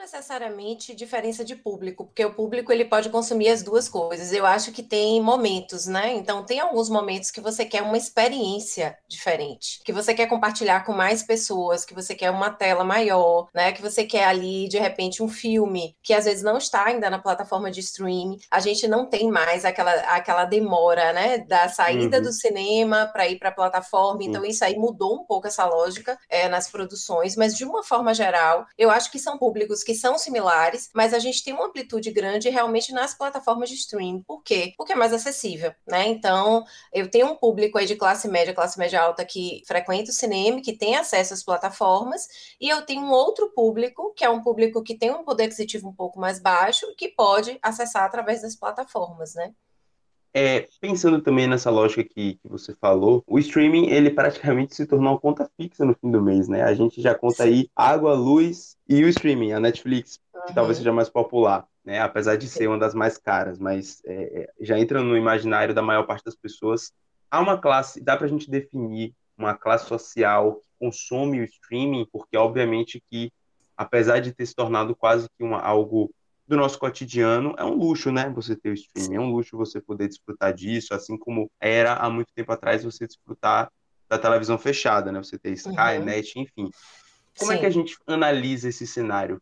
necessariamente 0.08 0.96
diferença 0.96 1.44
de 1.44 1.54
público, 1.54 2.06
porque 2.06 2.24
o 2.24 2.34
público 2.34 2.72
ele 2.72 2.86
pode 2.86 3.10
consumir 3.10 3.50
as 3.50 3.62
duas 3.62 3.90
coisas. 3.90 4.32
Eu 4.32 4.46
acho 4.46 4.72
que 4.72 4.82
tem 4.82 5.22
momentos, 5.22 5.86
né? 5.86 6.14
Então 6.14 6.46
tem 6.46 6.62
alguns 6.62 6.90
momentos 6.90 7.30
que 7.30 7.42
você 7.42 7.66
quer 7.66 7.82
uma 7.84 7.98
experiência 7.98 8.98
diferente, 9.08 9.82
que 9.84 9.92
você 9.92 10.14
quer 10.14 10.28
compartilhar 10.28 10.86
com 10.86 10.94
mais 10.94 11.22
pessoas, 11.22 11.84
que 11.84 11.94
você 11.94 12.16
quer 12.16 12.32
uma 12.32 12.50
tela 12.50 12.86
maior, 12.86 13.50
né? 13.54 13.74
Que 13.74 13.82
você 13.82 14.06
quer 14.06 14.24
ali 14.24 14.70
de 14.70 14.80
repente 14.80 15.22
um 15.22 15.28
filme 15.28 15.96
que 16.02 16.14
às 16.14 16.24
vezes 16.24 16.42
não 16.42 16.58
está 16.58 16.86
ainda 16.86 17.10
na 17.10 17.20
plataforma 17.20 17.70
de 17.70 17.82
streaming. 17.82 18.40
A 18.50 18.62
gente 18.62 18.88
não 18.88 19.06
tem 19.06 19.30
mais 19.30 19.66
aquela 19.66 19.92
aquela 19.92 20.46
demora, 20.46 21.12
né, 21.12 21.40
da 21.40 21.68
saída 21.68 22.18
uhum. 22.18 22.24
do 22.24 22.32
cinema 22.32 23.10
para 23.12 23.28
ir 23.28 23.38
para 23.38 23.50
a 23.50 23.54
plataforma. 23.54 24.24
Então 24.24 24.42
uhum. 24.42 24.48
isso 24.48 24.64
aí 24.64 24.78
mudou 24.78 25.16
um 25.16 25.26
pouco 25.26 25.48
essa 25.48 25.66
lógica 25.66 26.18
é, 26.30 26.48
nas 26.48 26.70
produções, 26.70 27.36
mas 27.36 27.56
de 27.56 27.66
uma 27.66 27.84
forma 27.84 28.14
geral, 28.14 28.66
eu 28.78 28.90
acho 28.90 29.12
que 29.12 29.20
são 29.20 29.38
públicos 29.38 29.84
que 29.84 29.97
são 30.00 30.18
similares, 30.18 30.89
mas 30.94 31.13
a 31.13 31.20
gente 31.20 31.44
tem 31.44 31.54
uma 31.54 31.66
amplitude 31.66 32.12
grande 32.12 32.50
realmente 32.50 32.94
nas 32.94 33.13
plataformas 33.13 33.70
de 33.70 33.75
streaming. 33.75 34.24
Por 34.24 34.42
quê? 34.44 34.74
Porque 34.77 34.94
é 34.94 34.96
mais 34.96 35.13
acessível, 35.13 35.74
né? 35.88 36.08
Então, 36.08 36.63
eu 36.94 37.10
tenho 37.10 37.27
um 37.27 37.36
público 37.36 37.77
aí 37.77 37.86
de 37.86 37.96
classe 37.96 38.27
média, 38.27 38.54
classe 38.54 38.77
média 38.80 39.01
alta 39.01 39.25
que 39.25 39.62
frequenta 39.68 40.12
o 40.12 40.13
cinema, 40.13 40.62
que 40.62 40.77
tem 40.77 40.96
acesso 40.96 41.34
às 41.34 41.44
plataformas, 41.44 42.27
e 42.60 42.70
eu 42.70 42.86
tenho 42.86 43.01
um 43.01 43.12
outro 43.12 43.51
público, 43.54 44.13
que 44.16 44.24
é 44.24 44.30
um 44.30 44.42
público 44.42 44.84
que 44.84 44.98
tem 44.98 45.12
um 45.12 45.24
poder 45.24 45.46
aquisitivo 45.46 45.89
um 45.89 45.94
pouco 45.94 46.20
mais 46.20 46.39
baixo, 46.39 46.86
que 46.98 47.10
pode 47.10 47.58
acessar 47.62 48.04
através 48.04 48.42
das 48.42 48.56
plataformas, 48.56 49.36
né? 49.36 49.54
É, 50.34 50.67
pensando 50.79 51.22
também 51.22 51.48
nessa 51.48 51.69
lógica 51.69 52.03
que, 52.03 52.36
que, 52.36 52.48
você 52.48 52.74
falou, 52.75 53.24
o 53.25 53.39
streaming 53.39 53.88
ele 53.89 54.12
praticamente 54.12 54.75
se 54.75 54.86
tornou 54.86 55.13
uma 55.13 55.19
conta 55.19 55.50
fixa 55.57 55.84
no 55.84 55.96
fim 55.96 56.12
do 56.12 56.22
mês, 56.22 56.48
né? 56.48 56.63
A 56.63 56.74
gente 56.74 57.01
já 57.01 57.15
conta 57.15 57.43
aí 57.43 57.69
água, 57.75 58.13
luz 58.13 58.77
e 58.88 59.03
o 59.03 59.07
streaming, 59.07 59.53
a 59.53 59.60
Netflix, 59.60 60.19
uhum. 60.34 60.41
que 60.46 60.53
talvez 60.53 60.77
seja 60.77 60.93
mais 60.93 61.10
popular, 61.10 61.67
né? 61.84 62.00
Apesar 62.01 62.36
de 62.36 62.48
ser 62.48 62.67
uma 62.67 62.77
das 62.77 62.93
mais 62.93 63.17
caras, 63.17 63.57
mas 63.57 64.01
é, 64.05 64.41
é, 64.41 64.50
já 64.62 64.77
entra 64.77 65.01
no 65.01 65.17
imaginário 65.17 65.74
da 65.74 65.81
maior 65.81 66.03
parte 66.03 66.24
das 66.24 66.36
pessoas. 66.36 66.91
Há 67.31 67.39
uma 67.39 67.57
classe, 67.57 68.01
dá 68.01 68.15
para 68.15 68.27
a 68.27 68.29
gente 68.29 68.50
definir 68.50 69.13
uma 69.38 69.55
classe 69.55 69.88
social 69.88 70.55
que 70.55 70.86
consome 70.86 71.39
o 71.39 71.43
streaming, 71.43 72.07
porque 72.12 72.38
obviamente 72.38 73.01
que 73.10 73.31
apesar 73.77 74.19
de 74.19 74.34
ter 74.34 74.46
se 74.46 74.55
tornado 74.55 74.96
quase 74.96 75.29
que 75.38 75.43
uma, 75.43 75.60
algo 75.60 76.12
do 76.48 76.56
nosso 76.56 76.80
cotidiano, 76.80 77.54
é 77.58 77.63
um 77.63 77.74
luxo, 77.74 78.12
né? 78.12 78.30
Você 78.30 78.56
ter 78.56 78.70
o 78.70 78.74
streaming, 78.74 79.16
é 79.16 79.20
um 79.20 79.32
luxo 79.32 79.58
você 79.58 79.82
poder 79.82 80.08
desfrutar 80.08 80.54
disso, 80.54 80.94
assim 80.94 81.18
como 81.18 81.51
era 81.60 81.96
há 81.96 82.10
muito 82.10 82.32
tempo 82.34 82.51
atrás 82.51 82.84
você 82.84 83.06
desfrutar 83.06 83.70
da 84.08 84.18
televisão 84.18 84.58
fechada, 84.58 85.12
né? 85.12 85.22
Você 85.22 85.38
ter 85.38 85.51
Sky, 85.51 85.98
uhum. 86.00 86.06
Net, 86.06 86.39
enfim. 86.39 86.72
Como 87.38 87.51
Sim. 87.51 87.58
é 87.58 87.60
que 87.60 87.66
a 87.66 87.70
gente 87.70 87.98
analisa 88.08 88.70
esse 88.70 88.88
cenário? 88.88 89.42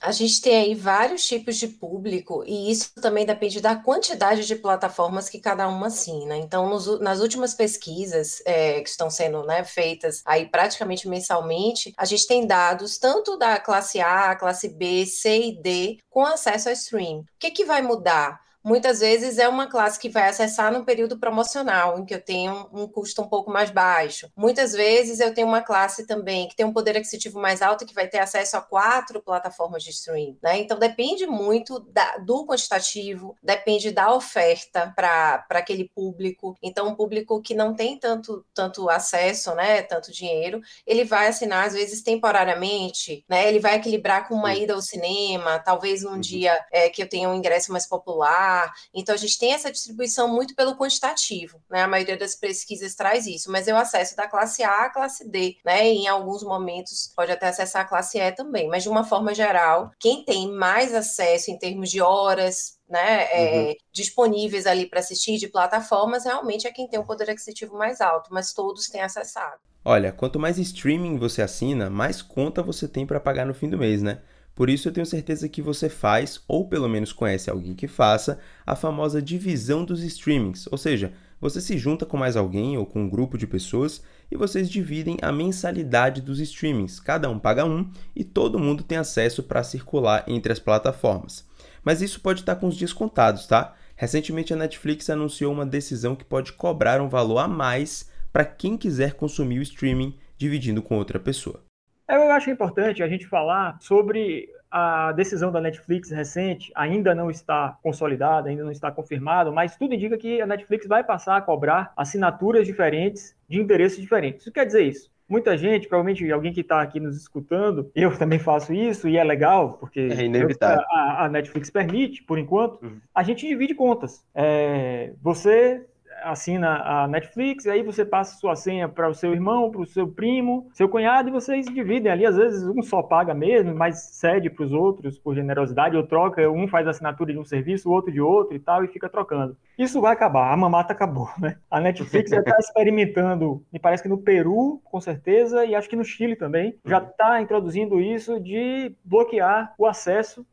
A 0.00 0.12
gente 0.12 0.40
tem 0.40 0.56
aí 0.56 0.74
vários 0.74 1.26
tipos 1.26 1.56
de 1.56 1.68
público 1.68 2.42
e 2.46 2.70
isso 2.70 2.92
também 3.00 3.26
depende 3.26 3.60
da 3.60 3.76
quantidade 3.76 4.46
de 4.46 4.56
plataformas 4.56 5.28
que 5.28 5.38
cada 5.38 5.68
uma 5.68 5.88
assina. 5.88 6.36
Então, 6.36 6.68
nos, 6.68 6.98
nas 7.00 7.20
últimas 7.20 7.52
pesquisas 7.52 8.42
é, 8.46 8.80
que 8.80 8.88
estão 8.88 9.10
sendo 9.10 9.44
né, 9.44 9.62
feitas 9.62 10.22
aí 10.24 10.46
praticamente 10.46 11.08
mensalmente, 11.08 11.92
a 11.96 12.04
gente 12.04 12.26
tem 12.26 12.46
dados 12.46 12.98
tanto 12.98 13.36
da 13.36 13.58
classe 13.58 14.00
A, 14.00 14.34
classe 14.36 14.68
B, 14.68 15.04
C 15.04 15.48
e 15.48 15.60
D 15.60 15.98
com 16.08 16.24
acesso 16.24 16.68
a 16.68 16.72
stream. 16.72 17.20
O 17.20 17.26
que, 17.38 17.50
que 17.50 17.64
vai 17.64 17.82
mudar? 17.82 18.40
Muitas 18.62 19.00
vezes 19.00 19.38
é 19.38 19.48
uma 19.48 19.66
classe 19.66 19.98
que 19.98 20.08
vai 20.08 20.28
acessar 20.28 20.72
no 20.72 20.84
período 20.84 21.18
promocional, 21.18 21.98
em 21.98 22.04
que 22.04 22.14
eu 22.14 22.20
tenho 22.20 22.68
um 22.72 22.86
custo 22.86 23.22
um 23.22 23.28
pouco 23.28 23.50
mais 23.50 23.70
baixo. 23.70 24.30
Muitas 24.36 24.72
vezes 24.72 25.20
eu 25.20 25.32
tenho 25.32 25.46
uma 25.46 25.62
classe 25.62 26.06
também 26.06 26.48
que 26.48 26.56
tem 26.56 26.66
um 26.66 26.72
poder 26.72 26.96
aquisitivo 26.96 27.40
mais 27.40 27.62
alto 27.62 27.86
que 27.86 27.94
vai 27.94 28.08
ter 28.08 28.18
acesso 28.18 28.56
a 28.56 28.60
quatro 28.60 29.22
plataformas 29.22 29.82
de 29.82 29.90
streaming, 29.90 30.38
né? 30.42 30.58
Então 30.58 30.78
depende 30.78 31.26
muito 31.26 31.80
da, 31.80 32.18
do 32.18 32.46
quantitativo, 32.46 33.36
depende 33.42 33.90
da 33.90 34.14
oferta 34.14 34.92
para 34.94 35.44
aquele 35.50 35.88
público. 35.88 36.56
Então 36.62 36.88
um 36.88 36.94
público 36.94 37.40
que 37.40 37.54
não 37.54 37.74
tem 37.74 37.98
tanto 37.98 38.44
tanto 38.54 38.88
acesso, 38.90 39.54
né, 39.54 39.82
tanto 39.82 40.12
dinheiro, 40.12 40.60
ele 40.86 41.04
vai 41.04 41.28
assinar 41.28 41.66
às 41.66 41.72
vezes 41.72 42.02
temporariamente, 42.02 43.24
né? 43.28 43.48
Ele 43.48 43.58
vai 43.58 43.76
equilibrar 43.76 44.28
com 44.28 44.34
uma 44.34 44.54
ida 44.54 44.74
ao 44.74 44.82
cinema, 44.82 45.58
talvez 45.58 46.02
num 46.02 46.12
uhum. 46.12 46.20
dia 46.20 46.58
é, 46.72 46.88
que 46.88 47.02
eu 47.02 47.08
tenha 47.08 47.28
um 47.28 47.34
ingresso 47.34 47.72
mais 47.72 47.86
popular 47.86 48.49
então, 48.94 49.14
a 49.14 49.18
gente 49.18 49.38
tem 49.38 49.52
essa 49.52 49.70
distribuição 49.70 50.28
muito 50.28 50.54
pelo 50.54 50.76
quantitativo, 50.76 51.60
né? 51.70 51.82
A 51.82 51.88
maioria 51.88 52.16
das 52.16 52.34
pesquisas 52.34 52.94
traz 52.94 53.26
isso, 53.26 53.50
mas 53.50 53.68
eu 53.68 53.76
acesso 53.76 54.16
da 54.16 54.28
classe 54.28 54.62
A 54.62 54.84
à 54.84 54.90
classe 54.90 55.28
D, 55.28 55.56
né? 55.64 55.88
E 55.88 55.98
em 55.98 56.08
alguns 56.08 56.42
momentos 56.42 57.12
pode 57.14 57.32
até 57.32 57.48
acessar 57.48 57.82
a 57.82 57.88
classe 57.88 58.18
E 58.18 58.32
também, 58.32 58.68
mas 58.68 58.82
de 58.82 58.88
uma 58.88 59.04
forma 59.04 59.34
geral, 59.34 59.90
quem 59.98 60.24
tem 60.24 60.50
mais 60.50 60.94
acesso 60.94 61.50
em 61.50 61.58
termos 61.58 61.90
de 61.90 62.00
horas, 62.00 62.80
né, 62.88 63.28
é, 63.32 63.68
uhum. 63.68 63.74
disponíveis 63.92 64.66
ali 64.66 64.84
para 64.84 64.98
assistir 64.98 65.38
de 65.38 65.46
plataformas, 65.46 66.24
realmente 66.24 66.66
é 66.66 66.72
quem 66.72 66.88
tem 66.88 66.98
um 66.98 67.04
poder 67.04 67.30
aquisitivo 67.30 67.78
mais 67.78 68.00
alto, 68.00 68.30
mas 68.32 68.52
todos 68.52 68.88
têm 68.88 69.00
acessado. 69.00 69.60
Olha, 69.84 70.12
quanto 70.12 70.38
mais 70.38 70.58
streaming 70.58 71.16
você 71.16 71.40
assina, 71.40 71.88
mais 71.88 72.20
conta 72.20 72.62
você 72.62 72.86
tem 72.86 73.06
para 73.06 73.20
pagar 73.20 73.46
no 73.46 73.54
fim 73.54 73.70
do 73.70 73.78
mês, 73.78 74.02
né? 74.02 74.20
Por 74.60 74.68
isso 74.68 74.88
eu 74.88 74.92
tenho 74.92 75.06
certeza 75.06 75.48
que 75.48 75.62
você 75.62 75.88
faz, 75.88 76.42
ou 76.46 76.68
pelo 76.68 76.86
menos 76.86 77.14
conhece 77.14 77.48
alguém 77.48 77.72
que 77.72 77.88
faça, 77.88 78.38
a 78.66 78.76
famosa 78.76 79.22
divisão 79.22 79.86
dos 79.86 80.02
streamings, 80.02 80.68
ou 80.70 80.76
seja, 80.76 81.14
você 81.40 81.62
se 81.62 81.78
junta 81.78 82.04
com 82.04 82.18
mais 82.18 82.36
alguém 82.36 82.76
ou 82.76 82.84
com 82.84 83.00
um 83.00 83.08
grupo 83.08 83.38
de 83.38 83.46
pessoas 83.46 84.02
e 84.30 84.36
vocês 84.36 84.68
dividem 84.68 85.16
a 85.22 85.32
mensalidade 85.32 86.20
dos 86.20 86.40
streamings. 86.40 87.00
Cada 87.00 87.30
um 87.30 87.38
paga 87.38 87.64
um 87.64 87.90
e 88.14 88.22
todo 88.22 88.58
mundo 88.58 88.84
tem 88.84 88.98
acesso 88.98 89.42
para 89.42 89.62
circular 89.62 90.24
entre 90.28 90.52
as 90.52 90.58
plataformas. 90.58 91.42
Mas 91.82 92.02
isso 92.02 92.20
pode 92.20 92.40
estar 92.40 92.56
com 92.56 92.68
os 92.68 92.76
dias 92.76 92.92
contados, 92.92 93.46
tá? 93.46 93.74
Recentemente 93.96 94.52
a 94.52 94.56
Netflix 94.58 95.08
anunciou 95.08 95.54
uma 95.54 95.64
decisão 95.64 96.14
que 96.14 96.22
pode 96.22 96.52
cobrar 96.52 97.00
um 97.00 97.08
valor 97.08 97.38
a 97.38 97.48
mais 97.48 98.10
para 98.30 98.44
quem 98.44 98.76
quiser 98.76 99.14
consumir 99.14 99.58
o 99.58 99.62
streaming 99.62 100.18
dividindo 100.36 100.82
com 100.82 100.98
outra 100.98 101.18
pessoa. 101.18 101.69
Eu 102.10 102.30
acho 102.32 102.50
importante 102.50 103.02
a 103.02 103.08
gente 103.08 103.26
falar 103.26 103.78
sobre 103.80 104.48
a 104.70 105.12
decisão 105.12 105.50
da 105.50 105.60
Netflix 105.60 106.10
recente, 106.10 106.70
ainda 106.74 107.14
não 107.14 107.30
está 107.30 107.76
consolidada, 107.82 108.48
ainda 108.48 108.62
não 108.62 108.70
está 108.70 108.90
confirmada, 108.90 109.50
mas 109.50 109.76
tudo 109.76 109.94
indica 109.94 110.16
que 110.16 110.40
a 110.40 110.46
Netflix 110.46 110.86
vai 110.86 111.02
passar 111.02 111.36
a 111.36 111.40
cobrar 111.40 111.92
assinaturas 111.96 112.66
diferentes 112.66 113.36
de 113.48 113.60
endereços 113.60 114.00
diferentes. 114.00 114.42
Isso 114.42 114.52
quer 114.52 114.66
dizer 114.66 114.82
isso? 114.82 115.10
Muita 115.28 115.56
gente, 115.56 115.86
provavelmente 115.86 116.28
alguém 116.32 116.52
que 116.52 116.60
está 116.60 116.82
aqui 116.82 116.98
nos 116.98 117.16
escutando, 117.16 117.88
eu 117.94 118.16
também 118.18 118.40
faço 118.40 118.72
isso 118.72 119.08
e 119.08 119.16
é 119.16 119.22
legal, 119.22 119.74
porque 119.74 120.00
é 120.00 120.24
inevitável. 120.24 120.84
A, 120.90 121.24
a, 121.24 121.28
Netflix 121.28 121.70
permite, 121.70 122.24
por 122.24 122.36
enquanto, 122.36 122.82
uhum. 122.82 122.98
a 123.14 123.22
gente 123.22 123.46
divide 123.46 123.72
contas. 123.72 124.24
É, 124.34 125.12
você 125.22 125.86
assina 126.22 126.82
a 126.82 127.08
Netflix, 127.08 127.66
aí 127.66 127.82
você 127.82 128.04
passa 128.04 128.38
sua 128.38 128.54
senha 128.54 128.88
para 128.88 129.08
o 129.08 129.14
seu 129.14 129.32
irmão, 129.32 129.70
para 129.70 129.80
o 129.80 129.86
seu 129.86 130.08
primo, 130.08 130.68
seu 130.72 130.88
cunhado, 130.88 131.28
e 131.28 131.32
vocês 131.32 131.66
dividem 131.66 132.10
ali. 132.10 132.26
Às 132.26 132.36
vezes 132.36 132.66
um 132.66 132.82
só 132.82 133.02
paga 133.02 133.34
mesmo, 133.34 133.74
mas 133.74 133.98
cede 134.12 134.50
para 134.50 134.64
os 134.64 134.72
outros 134.72 135.18
por 135.18 135.34
generosidade, 135.34 135.96
ou 135.96 136.06
troca, 136.06 136.48
um 136.50 136.68
faz 136.68 136.86
assinatura 136.86 137.32
de 137.32 137.38
um 137.38 137.44
serviço, 137.44 137.88
o 137.88 137.92
outro 137.92 138.12
de 138.12 138.20
outro 138.20 138.54
e 138.54 138.58
tal, 138.58 138.84
e 138.84 138.88
fica 138.88 139.08
trocando. 139.08 139.56
Isso 139.78 140.00
vai 140.00 140.12
acabar, 140.12 140.52
a 140.52 140.56
mamata 140.56 140.92
acabou, 140.92 141.28
né? 141.38 141.56
A 141.70 141.80
Netflix 141.80 142.30
já 142.30 142.40
está 142.40 142.56
experimentando, 142.58 143.64
me 143.72 143.78
parece 143.78 144.02
que 144.02 144.08
no 144.08 144.18
Peru, 144.18 144.80
com 144.84 145.00
certeza, 145.00 145.64
e 145.64 145.74
acho 145.74 145.88
que 145.88 145.96
no 145.96 146.04
Chile 146.04 146.36
também, 146.36 146.78
já 146.84 146.98
está 146.98 147.40
introduzindo 147.40 148.00
isso 148.00 148.40
de 148.40 148.94
bloquear 149.04 149.74
o 149.78 149.86
acesso 149.86 150.46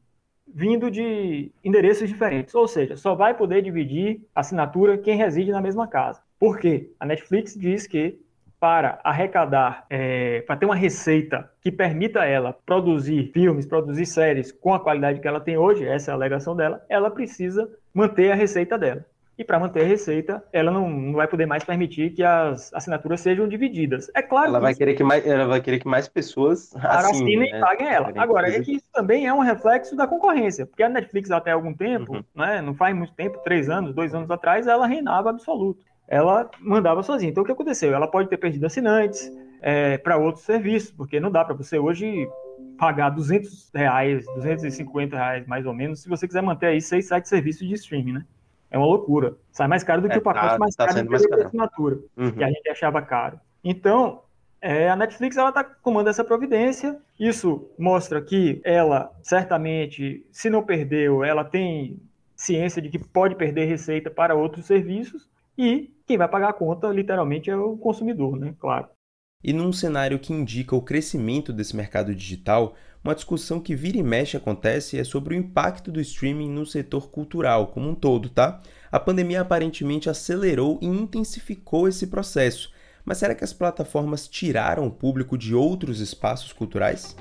vindo 0.57 0.89
de 0.89 1.51
endereços 1.63 2.09
diferentes, 2.09 2.55
ou 2.55 2.67
seja, 2.67 2.97
só 2.97 3.13
vai 3.13 3.35
poder 3.35 3.61
dividir 3.61 4.21
assinatura 4.33 4.97
quem 4.97 5.15
reside 5.15 5.51
na 5.51 5.61
mesma 5.61 5.87
casa. 5.87 6.19
Por 6.39 6.57
quê? 6.57 6.89
A 6.99 7.05
Netflix 7.05 7.53
diz 7.53 7.85
que 7.85 8.19
para 8.59 8.99
arrecadar, 9.03 9.85
é, 9.87 10.41
para 10.41 10.57
ter 10.57 10.65
uma 10.65 10.75
receita 10.75 11.47
que 11.61 11.71
permita 11.71 12.25
ela 12.25 12.53
produzir 12.65 13.29
filmes, 13.31 13.67
produzir 13.67 14.07
séries 14.07 14.51
com 14.51 14.73
a 14.73 14.79
qualidade 14.79 15.19
que 15.19 15.27
ela 15.27 15.39
tem 15.39 15.57
hoje, 15.57 15.87
essa 15.87 16.09
é 16.09 16.11
a 16.11 16.15
alegação 16.15 16.55
dela, 16.55 16.83
ela 16.89 17.11
precisa 17.11 17.69
manter 17.93 18.31
a 18.31 18.35
receita 18.35 18.79
dela. 18.79 19.05
E 19.37 19.43
para 19.43 19.59
manter 19.59 19.83
a 19.83 19.85
receita, 19.85 20.43
ela 20.51 20.71
não, 20.71 20.89
não 20.89 21.13
vai 21.13 21.27
poder 21.27 21.45
mais 21.45 21.63
permitir 21.63 22.11
que 22.11 22.23
as 22.23 22.73
assinaturas 22.73 23.21
sejam 23.21 23.47
divididas. 23.47 24.09
É 24.15 24.21
claro 24.23 24.47
ela 24.47 24.57
que 24.57 24.63
vai 24.63 24.75
querer 24.75 24.93
que 24.95 25.03
mais, 25.03 25.27
ela 25.27 25.45
vai 25.45 25.61
querer 25.61 25.79
que 25.79 25.87
mais 25.87 26.07
pessoas 26.07 26.75
assinem, 26.75 27.51
né? 27.51 27.57
e 27.57 27.61
paguem 27.61 27.87
ela. 27.87 28.11
Agora, 28.15 28.49
é 28.49 28.59
que 28.59 28.77
isso 28.77 28.85
também 28.91 29.27
é 29.27 29.33
um 29.33 29.39
reflexo 29.39 29.95
da 29.95 30.07
concorrência, 30.07 30.65
porque 30.65 30.81
a 30.81 30.89
Netflix 30.89 31.29
até 31.29 31.51
algum 31.51 31.71
tempo, 31.71 32.15
uhum. 32.15 32.23
né, 32.35 32.61
não 32.63 32.73
faz 32.73 32.95
muito 32.95 33.13
tempo, 33.13 33.37
três 33.43 33.69
anos, 33.69 33.93
dois 33.93 34.15
anos 34.15 34.31
atrás, 34.31 34.65
ela 34.65 34.87
reinava 34.87 35.29
absoluto. 35.29 35.85
Ela 36.07 36.49
mandava 36.59 37.03
sozinha. 37.03 37.29
Então, 37.29 37.43
o 37.43 37.45
que 37.45 37.51
aconteceu? 37.51 37.93
Ela 37.93 38.07
pode 38.07 38.29
ter 38.29 38.37
perdido 38.37 38.65
assinantes 38.65 39.31
é, 39.61 39.99
para 39.99 40.17
outros 40.17 40.45
serviços, 40.45 40.91
porque 40.91 41.19
não 41.19 41.29
dá 41.29 41.45
para 41.45 41.53
você 41.53 41.77
hoje 41.77 42.27
pagar 42.77 43.09
200 43.09 43.71
reais, 43.73 44.25
250 44.35 45.15
reais 45.15 45.45
mais 45.45 45.65
ou 45.65 45.73
menos, 45.73 46.01
se 46.01 46.09
você 46.09 46.27
quiser 46.27 46.41
manter 46.41 46.67
aí 46.67 46.81
seis, 46.81 47.07
sete 47.07 47.27
serviços 47.27 47.67
de 47.67 47.73
streaming, 47.73 48.13
né? 48.13 48.25
É 48.69 48.77
uma 48.77 48.87
loucura. 48.87 49.35
Sai 49.51 49.67
mais 49.67 49.83
caro 49.83 50.01
do 50.01 50.09
que 50.09 50.15
é, 50.15 50.17
o 50.17 50.21
pacote 50.21 50.53
tá, 50.53 50.59
mais 50.59 50.75
tá 50.75 50.87
caro 50.87 51.09
mais 51.09 51.25
caro. 51.25 51.45
assinatura, 51.45 51.99
uhum. 52.17 52.31
que 52.31 52.43
a 52.43 52.47
gente 52.47 52.69
achava 52.69 53.01
caro. 53.01 53.39
Então, 53.63 54.21
é, 54.61 54.89
a 54.89 54.95
Netflix 54.95 55.37
ela 55.37 55.49
está 55.49 55.63
tomando 55.63 56.09
essa 56.09 56.23
providência. 56.23 56.97
Isso 57.19 57.69
mostra 57.77 58.21
que 58.21 58.61
ela 58.63 59.11
certamente, 59.21 60.25
se 60.31 60.49
não 60.49 60.63
perdeu, 60.63 61.23
ela 61.23 61.43
tem 61.43 61.99
ciência 62.35 62.81
de 62.81 62.89
que 62.89 62.99
pode 62.99 63.35
perder 63.35 63.65
receita 63.65 64.09
para 64.09 64.35
outros 64.35 64.65
serviços 64.65 65.27
e 65.57 65.91
quem 66.05 66.17
vai 66.17 66.27
pagar 66.27 66.49
a 66.49 66.53
conta, 66.53 66.87
literalmente, 66.87 67.49
é 67.49 67.55
o 67.55 67.75
consumidor, 67.77 68.37
né? 68.37 68.53
Claro. 68.59 68.87
E 69.47 69.53
num 69.53 69.71
cenário 69.71 70.19
que 70.19 70.33
indica 70.33 70.75
o 70.75 70.81
crescimento 70.81 71.53
desse 71.53 71.73
mercado 71.73 72.13
digital, 72.13 72.75
uma 73.01 73.15
discussão 73.15 73.61
que 73.61 73.73
vira 73.73 73.97
e 73.97 74.03
mexe 74.03 74.35
acontece 74.35 74.99
é 74.99 75.05
sobre 75.05 75.33
o 75.33 75.37
impacto 75.37 75.89
do 75.89 76.01
streaming 76.01 76.49
no 76.49 76.65
setor 76.65 77.09
cultural 77.09 77.67
como 77.67 77.87
um 77.87 77.95
todo, 77.95 78.27
tá? 78.27 78.61
A 78.91 78.99
pandemia 78.99 79.39
aparentemente 79.39 80.09
acelerou 80.09 80.77
e 80.81 80.85
intensificou 80.85 81.87
esse 81.87 82.07
processo. 82.07 82.73
Mas 83.05 83.19
será 83.19 83.33
que 83.33 83.43
as 83.45 83.53
plataformas 83.53 84.27
tiraram 84.27 84.85
o 84.85 84.91
público 84.91 85.37
de 85.37 85.55
outros 85.55 86.01
espaços 86.01 86.51
culturais? 86.51 87.15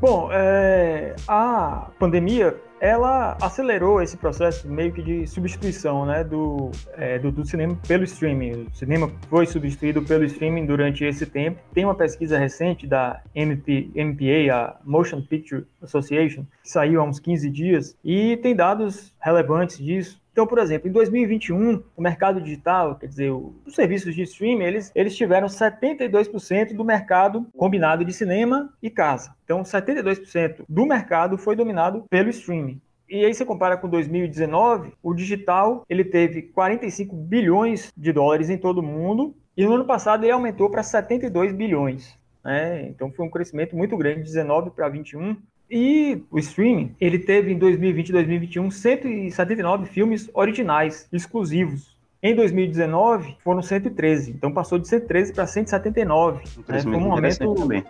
Bom, 0.00 0.28
é, 0.30 1.16
a 1.26 1.90
pandemia 1.98 2.56
ela 2.84 3.34
acelerou 3.40 4.02
esse 4.02 4.14
processo 4.14 4.68
meio 4.68 4.92
que 4.92 5.02
de 5.02 5.26
substituição 5.26 6.04
né, 6.04 6.22
do, 6.22 6.70
é, 6.98 7.18
do, 7.18 7.32
do, 7.32 7.42
cinema 7.42 7.78
pelo 7.88 8.04
streaming. 8.04 8.66
O 8.70 8.74
cinema 8.74 9.10
foi 9.30 9.46
substituído 9.46 10.02
pelo 10.02 10.22
streaming 10.24 10.66
durante 10.66 11.02
esse 11.02 11.24
tempo. 11.24 11.58
Tem 11.72 11.86
uma 11.86 11.94
pesquisa 11.94 12.38
recente 12.38 12.86
da 12.86 13.22
MP, 13.34 13.90
MPA, 13.94 14.54
a 14.54 14.76
Motion 14.84 15.22
Picture 15.22 15.64
Association, 15.80 16.44
que 16.62 16.68
saiu 16.68 17.00
há 17.00 17.04
uns 17.04 17.18
15 17.18 17.48
dias, 17.48 17.96
e 18.04 18.36
tem 18.36 18.54
dados 18.54 19.14
relevantes 19.18 19.78
disso. 19.78 20.22
Então, 20.34 20.48
por 20.48 20.58
exemplo, 20.58 20.88
em 20.88 20.92
2021, 20.92 21.80
o 21.96 22.02
mercado 22.02 22.40
digital, 22.40 22.96
quer 22.96 23.06
dizer, 23.06 23.30
os 23.30 23.72
serviços 23.72 24.12
de 24.12 24.22
streaming, 24.22 24.64
eles, 24.64 24.90
eles 24.92 25.16
tiveram 25.16 25.46
72% 25.46 26.74
do 26.74 26.84
mercado 26.84 27.46
combinado 27.56 28.04
de 28.04 28.12
cinema 28.12 28.68
e 28.82 28.90
casa. 28.90 29.32
Então, 29.44 29.62
72% 29.62 30.64
do 30.68 30.86
mercado 30.86 31.38
foi 31.38 31.54
dominado 31.54 32.04
pelo 32.10 32.30
streaming. 32.30 32.80
E 33.08 33.24
aí 33.24 33.32
você 33.32 33.44
compara 33.44 33.76
com 33.76 33.88
2019, 33.88 34.94
o 35.00 35.14
digital 35.14 35.84
ele 35.88 36.04
teve 36.04 36.42
45 36.42 37.14
bilhões 37.14 37.92
de 37.96 38.12
dólares 38.12 38.50
em 38.50 38.58
todo 38.58 38.78
o 38.78 38.82
mundo 38.82 39.36
e 39.56 39.64
no 39.64 39.74
ano 39.74 39.84
passado 39.84 40.24
ele 40.24 40.32
aumentou 40.32 40.68
para 40.68 40.82
72 40.82 41.52
bilhões. 41.52 42.18
Né? 42.44 42.88
Então 42.88 43.12
foi 43.12 43.24
um 43.24 43.30
crescimento 43.30 43.76
muito 43.76 43.96
grande, 43.96 44.22
de 44.22 44.32
19 44.32 44.70
para 44.70 44.88
21. 44.88 45.36
E 45.76 46.22
o 46.30 46.38
streaming, 46.38 46.94
ele 47.00 47.18
teve 47.18 47.52
em 47.52 47.58
2020 47.58 48.10
e 48.10 48.12
2021 48.12 48.70
179 48.70 49.86
filmes 49.86 50.30
originais, 50.32 51.08
exclusivos, 51.12 51.98
Em 52.22 52.32
2019 52.32 53.38
foram 53.42 53.60
113, 53.60 54.30
então 54.30 54.52
passou 54.52 54.78
de 54.78 54.86
113 54.86 55.32
para 55.32 55.48
179. 55.48 56.44
Um 56.56 56.72
né? 56.72 56.80
Foi 56.80 56.92
um 56.92 57.10
aumento 57.10 57.54
também. 57.56 57.84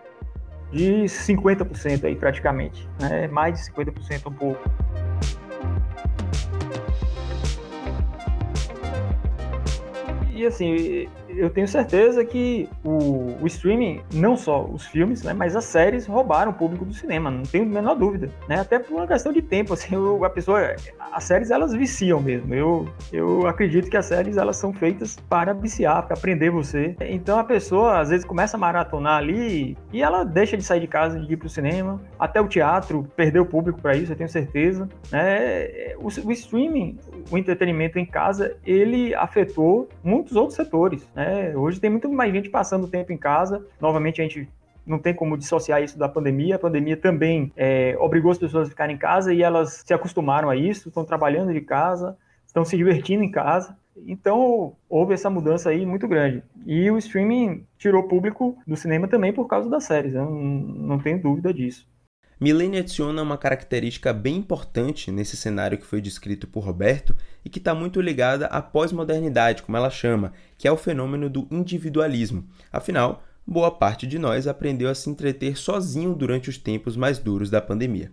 de 0.73 1.05
50% 1.05 2.05
aí 2.05 2.17
praticamente, 2.17 2.89
né? 2.99 3.29
mais 3.29 3.61
de 3.61 3.71
50% 3.71 4.29
um 4.29 4.33
pouco. 4.33 4.71
E 10.33 10.47
assim, 10.47 11.07
eu 11.37 11.51
tenho 11.51 11.67
certeza 11.69 12.25
que 12.25 12.69
o, 12.85 13.37
o, 13.43 13.47
streaming, 13.47 14.01
não 14.13 14.37
só 14.37 14.65
os 14.65 14.87
filmes, 14.87 15.23
né, 15.23 15.33
mas 15.33 15.57
as 15.57 15.65
séries 15.65 16.07
roubaram 16.07 16.51
o 16.51 16.55
público 16.55 16.85
do 16.85 16.93
cinema, 16.93 17.31
não 17.31 17.43
tenho 17.43 17.65
a 17.65 17.69
menor 17.69 17.95
dúvida, 17.95 18.31
né? 18.49 18.61
Até 18.61 18.79
por 18.79 18.95
uma 18.95 19.07
questão 19.07 19.33
de 19.33 19.43
tempo, 19.43 19.75
assim, 19.75 19.95
eu, 19.95 20.25
a 20.25 20.31
pessoa, 20.31 20.75
as 21.13 21.25
séries 21.25 21.51
elas 21.51 21.73
viciam 21.73 22.21
mesmo. 22.21 22.55
Eu, 22.55 22.89
eu 23.13 23.47
acredito 23.47 23.91
que 23.91 23.97
as 23.97 24.07
séries 24.07 24.37
elas 24.37 24.57
são 24.57 24.73
feitas 24.73 25.17
para 25.29 25.53
viciar, 25.53 26.07
para 26.07 26.17
aprender 26.17 26.51
você. 26.51 26.97
Então 27.01 27.39
a 27.39 27.45
pessoa 27.45 28.01
às 28.01 28.11
vezes 28.11 28.25
começa 28.25 28.57
a 28.57 28.61
maratonar 28.61 29.19
ali 29.19 29.77
e 29.93 30.03
ela 30.03 30.25
deixa 30.25 30.57
de 30.57 30.63
sair 30.63 30.81
de 30.81 30.87
casa 30.87 31.19
e 31.19 31.33
ir 31.33 31.37
para 31.37 31.47
o 31.47 31.51
cinema, 31.51 32.01
até 32.19 32.41
o 32.41 32.49
teatro 32.49 33.07
perdeu 33.17 33.43
o 33.43 33.47
público 33.47 33.81
para 33.81 33.97
isso, 33.97 34.13
eu 34.13 34.17
tenho 34.17 34.29
certeza. 34.29 34.89
Né? 35.11 35.95
O, 35.99 36.09
o 36.27 36.33
streaming, 36.33 36.99
o 37.31 37.39
entretenimento 37.39 37.99
em 37.99 38.07
casa, 38.07 38.57
ele 38.65 39.15
afetou 39.15 39.89
muitos 40.03 40.37
outros 40.37 40.57
setores, 40.57 41.09
né? 41.15 41.24
Né? 41.25 41.57
Hoje 41.57 41.81
tem 41.81 41.91
muito 41.91 42.09
mais 42.09 42.33
gente 42.33 42.51
passando 42.51 42.87
tempo 42.87 43.13
em 43.13 43.17
casa. 43.17 43.65
Novamente, 43.81 44.21
a 44.21 44.25
gente 44.25 44.49
não 44.87 44.99
tem 44.99 45.15
como 45.15 45.39
dissociar 45.39 45.83
isso 45.83 45.99
da 45.99 46.09
pandemia. 46.09 46.57
A 46.57 46.59
pandemia 46.59 46.97
também 46.97 47.51
é, 47.57 47.97
obrigou 47.99 48.31
as 48.31 48.39
pessoas 48.39 48.67
a 48.69 48.71
ficarem 48.71 48.97
em 48.97 48.99
casa 48.99 49.33
e 49.33 49.43
elas 49.43 49.83
se 49.87 49.95
acostumaram 49.95 50.51
a 50.51 50.57
isso, 50.57 50.89
estão 50.89 51.05
trabalhando 51.05 51.53
de 51.53 51.61
casa, 51.63 52.17
estão 52.47 52.65
se 52.65 52.77
divertindo 52.77 53.25
em 53.25 53.31
casa. 53.31 53.77
Então, 54.07 54.75
houve 54.89 55.15
essa 55.15 55.31
mudança 55.31 55.71
aí 55.71 55.87
muito 55.87 56.07
grande. 56.07 56.43
E 56.67 56.91
o 56.91 56.99
streaming 56.99 57.65
tirou 57.79 58.03
público 58.09 58.59
do 58.67 58.77
cinema 58.77 59.09
também 59.09 59.33
por 59.33 59.47
causa 59.47 59.71
das 59.71 59.85
séries, 59.85 60.15
eu 60.15 60.25
não, 60.25 60.33
não 60.33 60.99
tenho 60.99 61.23
dúvida 61.23 61.55
disso. 61.55 61.87
Milene 62.41 62.79
adiciona 62.79 63.23
uma 63.23 63.39
característica 63.39 64.13
bem 64.13 64.37
importante 64.37 65.13
nesse 65.13 65.37
cenário 65.37 65.79
que 65.79 65.87
foi 65.87 66.01
descrito 66.01 66.49
por 66.49 66.65
Roberto 66.65 67.15
e 67.45 67.49
que 67.49 67.59
está 67.59 67.75
muito 67.75 68.01
ligada 68.01 68.47
à 68.47 68.63
pós-modernidade, 68.63 69.63
como 69.63 69.77
ela 69.77 69.91
chama, 69.91 70.33
que 70.57 70.67
é 70.67 70.73
o 70.73 70.77
fenômeno 70.77 71.29
do 71.29 71.47
individualismo. 71.51 72.49
Afinal, 72.73 73.23
boa 73.47 73.71
parte 73.71 74.07
de 74.07 74.19
nós 74.19 74.47
aprendeu 74.47 74.89
a 74.89 74.95
se 74.95 75.11
entreter 75.11 75.57
sozinho 75.57 76.15
durante 76.15 76.49
os 76.49 76.59
tempos 76.59 76.97
mais 76.97 77.19
duros 77.19 77.51
da 77.51 77.61
pandemia 77.61 78.11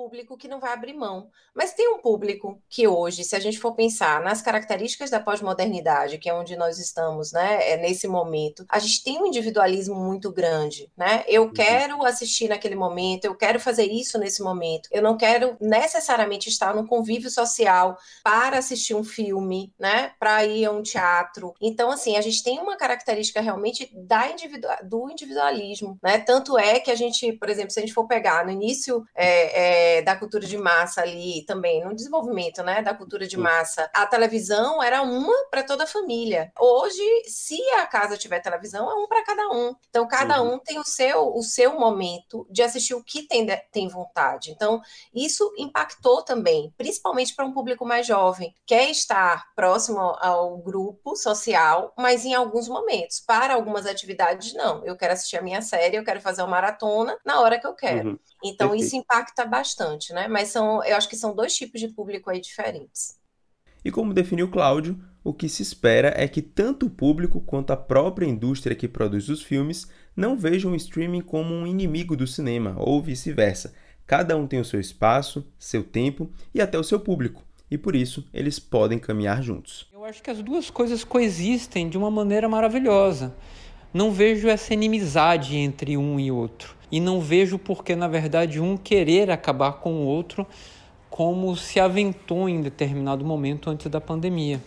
público 0.00 0.34
que 0.34 0.48
não 0.48 0.58
vai 0.58 0.72
abrir 0.72 0.94
mão. 0.94 1.28
Mas 1.54 1.74
tem 1.74 1.86
um 1.92 1.98
público 1.98 2.58
que 2.70 2.88
hoje, 2.88 3.22
se 3.22 3.36
a 3.36 3.38
gente 3.38 3.58
for 3.58 3.74
pensar 3.74 4.22
nas 4.22 4.40
características 4.40 5.10
da 5.10 5.20
pós-modernidade, 5.20 6.16
que 6.16 6.30
é 6.30 6.32
onde 6.32 6.56
nós 6.56 6.78
estamos, 6.78 7.32
né, 7.32 7.72
é 7.72 7.76
nesse 7.76 8.08
momento, 8.08 8.64
a 8.66 8.78
gente 8.78 9.04
tem 9.04 9.20
um 9.20 9.26
individualismo 9.26 9.94
muito 9.94 10.32
grande, 10.32 10.90
né? 10.96 11.22
Eu 11.28 11.42
uhum. 11.42 11.52
quero 11.52 12.02
assistir 12.06 12.48
naquele 12.48 12.74
momento, 12.74 13.26
eu 13.26 13.34
quero 13.34 13.60
fazer 13.60 13.84
isso 13.84 14.18
nesse 14.18 14.42
momento. 14.42 14.88
Eu 14.90 15.02
não 15.02 15.18
quero 15.18 15.54
necessariamente 15.60 16.48
estar 16.48 16.74
num 16.74 16.86
convívio 16.86 17.28
social 17.28 17.98
para 18.24 18.56
assistir 18.56 18.94
um 18.94 19.04
filme, 19.04 19.70
né, 19.78 20.12
para 20.18 20.46
ir 20.46 20.64
a 20.64 20.70
um 20.70 20.82
teatro. 20.82 21.52
Então, 21.60 21.90
assim, 21.90 22.16
a 22.16 22.22
gente 22.22 22.42
tem 22.42 22.58
uma 22.58 22.78
característica 22.78 23.42
realmente 23.42 23.90
da 23.94 24.30
individual, 24.30 24.78
do 24.82 25.10
individualismo, 25.10 25.98
né? 26.02 26.16
Tanto 26.18 26.58
é 26.58 26.80
que 26.80 26.90
a 26.90 26.94
gente, 26.94 27.34
por 27.34 27.50
exemplo, 27.50 27.70
se 27.70 27.80
a 27.80 27.82
gente 27.82 27.92
for 27.92 28.06
pegar 28.06 28.46
no 28.46 28.50
início 28.50 29.04
é, 29.14 29.89
é, 29.89 29.89
é, 29.90 30.02
da 30.02 30.14
cultura 30.14 30.46
de 30.46 30.56
massa 30.56 31.02
ali 31.02 31.44
também, 31.46 31.84
no 31.84 31.94
desenvolvimento 31.94 32.62
né, 32.62 32.80
da 32.80 32.94
cultura 32.94 33.26
de 33.26 33.36
massa, 33.36 33.90
a 33.92 34.06
televisão 34.06 34.82
era 34.82 35.02
uma 35.02 35.34
para 35.50 35.62
toda 35.62 35.84
a 35.84 35.86
família. 35.86 36.52
Hoje, 36.58 37.02
se 37.26 37.60
a 37.72 37.86
casa 37.86 38.16
tiver 38.16 38.40
televisão, 38.40 38.90
é 38.90 38.94
um 38.94 39.08
para 39.08 39.24
cada 39.24 39.48
um. 39.48 39.74
Então, 39.88 40.06
cada 40.06 40.40
uhum. 40.40 40.54
um 40.54 40.58
tem 40.58 40.78
o 40.78 40.84
seu, 40.84 41.34
o 41.34 41.42
seu 41.42 41.78
momento 41.78 42.46
de 42.50 42.62
assistir 42.62 42.94
o 42.94 43.02
que 43.02 43.22
tem, 43.22 43.46
tem 43.72 43.88
vontade. 43.88 44.50
Então, 44.50 44.80
isso 45.12 45.52
impactou 45.58 46.22
também, 46.22 46.72
principalmente 46.76 47.34
para 47.34 47.44
um 47.44 47.52
público 47.52 47.84
mais 47.84 48.06
jovem, 48.06 48.54
quer 48.66 48.90
estar 48.90 49.46
próximo 49.56 50.00
ao 50.20 50.58
grupo 50.58 51.16
social, 51.16 51.92
mas 51.96 52.24
em 52.24 52.34
alguns 52.34 52.68
momentos. 52.68 53.20
Para 53.20 53.54
algumas 53.54 53.86
atividades, 53.86 54.54
não. 54.54 54.84
Eu 54.84 54.96
quero 54.96 55.14
assistir 55.14 55.36
a 55.36 55.42
minha 55.42 55.62
série, 55.62 55.96
eu 55.96 56.04
quero 56.04 56.20
fazer 56.20 56.42
uma 56.42 56.48
maratona 56.48 57.18
na 57.24 57.40
hora 57.40 57.58
que 57.58 57.66
eu 57.66 57.74
quero. 57.74 58.10
Uhum. 58.10 58.18
Então, 58.42 58.68
Perfeito. 58.70 58.86
isso 58.86 58.96
impacta 58.96 59.44
bastante 59.44 59.69
bastante, 59.70 60.12
né? 60.12 60.26
Mas 60.28 60.48
são, 60.48 60.82
eu 60.84 60.96
acho 60.96 61.08
que 61.08 61.16
são 61.16 61.34
dois 61.34 61.54
tipos 61.54 61.80
de 61.80 61.88
público 61.88 62.30
aí 62.30 62.40
diferentes. 62.40 63.18
E 63.84 63.90
como 63.90 64.12
definiu 64.12 64.50
Cláudio, 64.50 64.98
o 65.22 65.32
que 65.32 65.48
se 65.48 65.62
espera 65.62 66.12
é 66.16 66.26
que 66.26 66.42
tanto 66.42 66.86
o 66.86 66.90
público 66.90 67.40
quanto 67.40 67.72
a 67.72 67.76
própria 67.76 68.26
indústria 68.26 68.76
que 68.76 68.88
produz 68.88 69.28
os 69.28 69.42
filmes 69.42 69.88
não 70.16 70.36
vejam 70.36 70.72
o 70.72 70.76
streaming 70.76 71.22
como 71.22 71.54
um 71.54 71.66
inimigo 71.66 72.16
do 72.16 72.26
cinema, 72.26 72.74
ou 72.78 73.00
vice-versa. 73.00 73.72
Cada 74.06 74.36
um 74.36 74.46
tem 74.46 74.60
o 74.60 74.64
seu 74.64 74.80
espaço, 74.80 75.46
seu 75.58 75.84
tempo 75.84 76.30
e 76.52 76.60
até 76.60 76.78
o 76.78 76.84
seu 76.84 76.98
público, 76.98 77.42
e 77.70 77.78
por 77.78 77.94
isso 77.94 78.26
eles 78.34 78.58
podem 78.58 78.98
caminhar 78.98 79.42
juntos. 79.42 79.88
Eu 79.92 80.04
acho 80.04 80.22
que 80.22 80.30
as 80.30 80.42
duas 80.42 80.68
coisas 80.68 81.04
coexistem 81.04 81.88
de 81.88 81.96
uma 81.96 82.10
maneira 82.10 82.48
maravilhosa. 82.48 83.34
Não 83.94 84.12
vejo 84.12 84.48
essa 84.48 84.74
inimizade 84.74 85.56
entre 85.56 85.96
um 85.96 86.18
e 86.18 86.30
outro 86.30 86.79
e 86.90 87.00
não 87.00 87.20
vejo 87.20 87.58
porque, 87.58 87.94
na 87.94 88.08
verdade, 88.08 88.60
um 88.60 88.76
querer 88.76 89.30
acabar 89.30 89.74
com 89.74 89.94
o 89.94 90.06
outro, 90.06 90.46
como 91.08 91.54
se 91.56 91.78
aventou 91.78 92.48
em 92.48 92.60
determinado 92.60 93.24
momento 93.24 93.70
antes 93.70 93.86
da 93.88 94.00
pandemia. 94.00 94.60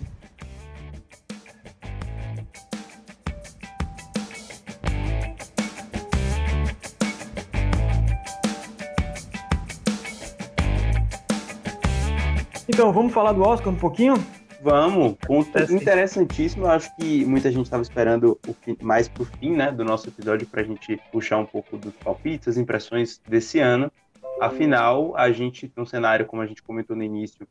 Então, 12.67 12.91
vamos 12.91 13.13
falar 13.13 13.33
do 13.33 13.41
Oscar 13.43 13.71
um 13.71 13.75
pouquinho? 13.75 14.15
Vamos, 14.63 15.15
ponto 15.15 15.59
interessantíssimo. 15.73 16.63
Eu 16.63 16.71
acho 16.71 16.95
que 16.95 17.25
muita 17.25 17.51
gente 17.51 17.65
estava 17.65 17.83
esperando 17.83 18.39
o 18.47 18.53
fim, 18.53 18.77
mais 18.81 19.09
pro 19.09 19.25
fim, 19.25 19.51
né, 19.51 19.69
do 19.69 19.83
nosso 19.83 20.07
episódio 20.07 20.47
para 20.47 20.61
a 20.61 20.63
gente 20.63 20.97
puxar 21.11 21.37
um 21.37 21.45
pouco 21.45 21.77
dos 21.77 21.93
palpites, 21.95 22.47
as 22.47 22.55
impressões 22.55 23.19
desse 23.27 23.59
ano. 23.59 23.91
Afinal, 24.39 25.17
a 25.17 25.29
gente 25.33 25.67
tem 25.67 25.83
um 25.83 25.85
cenário, 25.85 26.25
como 26.25 26.41
a 26.41 26.45
gente 26.47 26.63
comentou 26.63 26.95
no 26.95 27.03
início, 27.03 27.45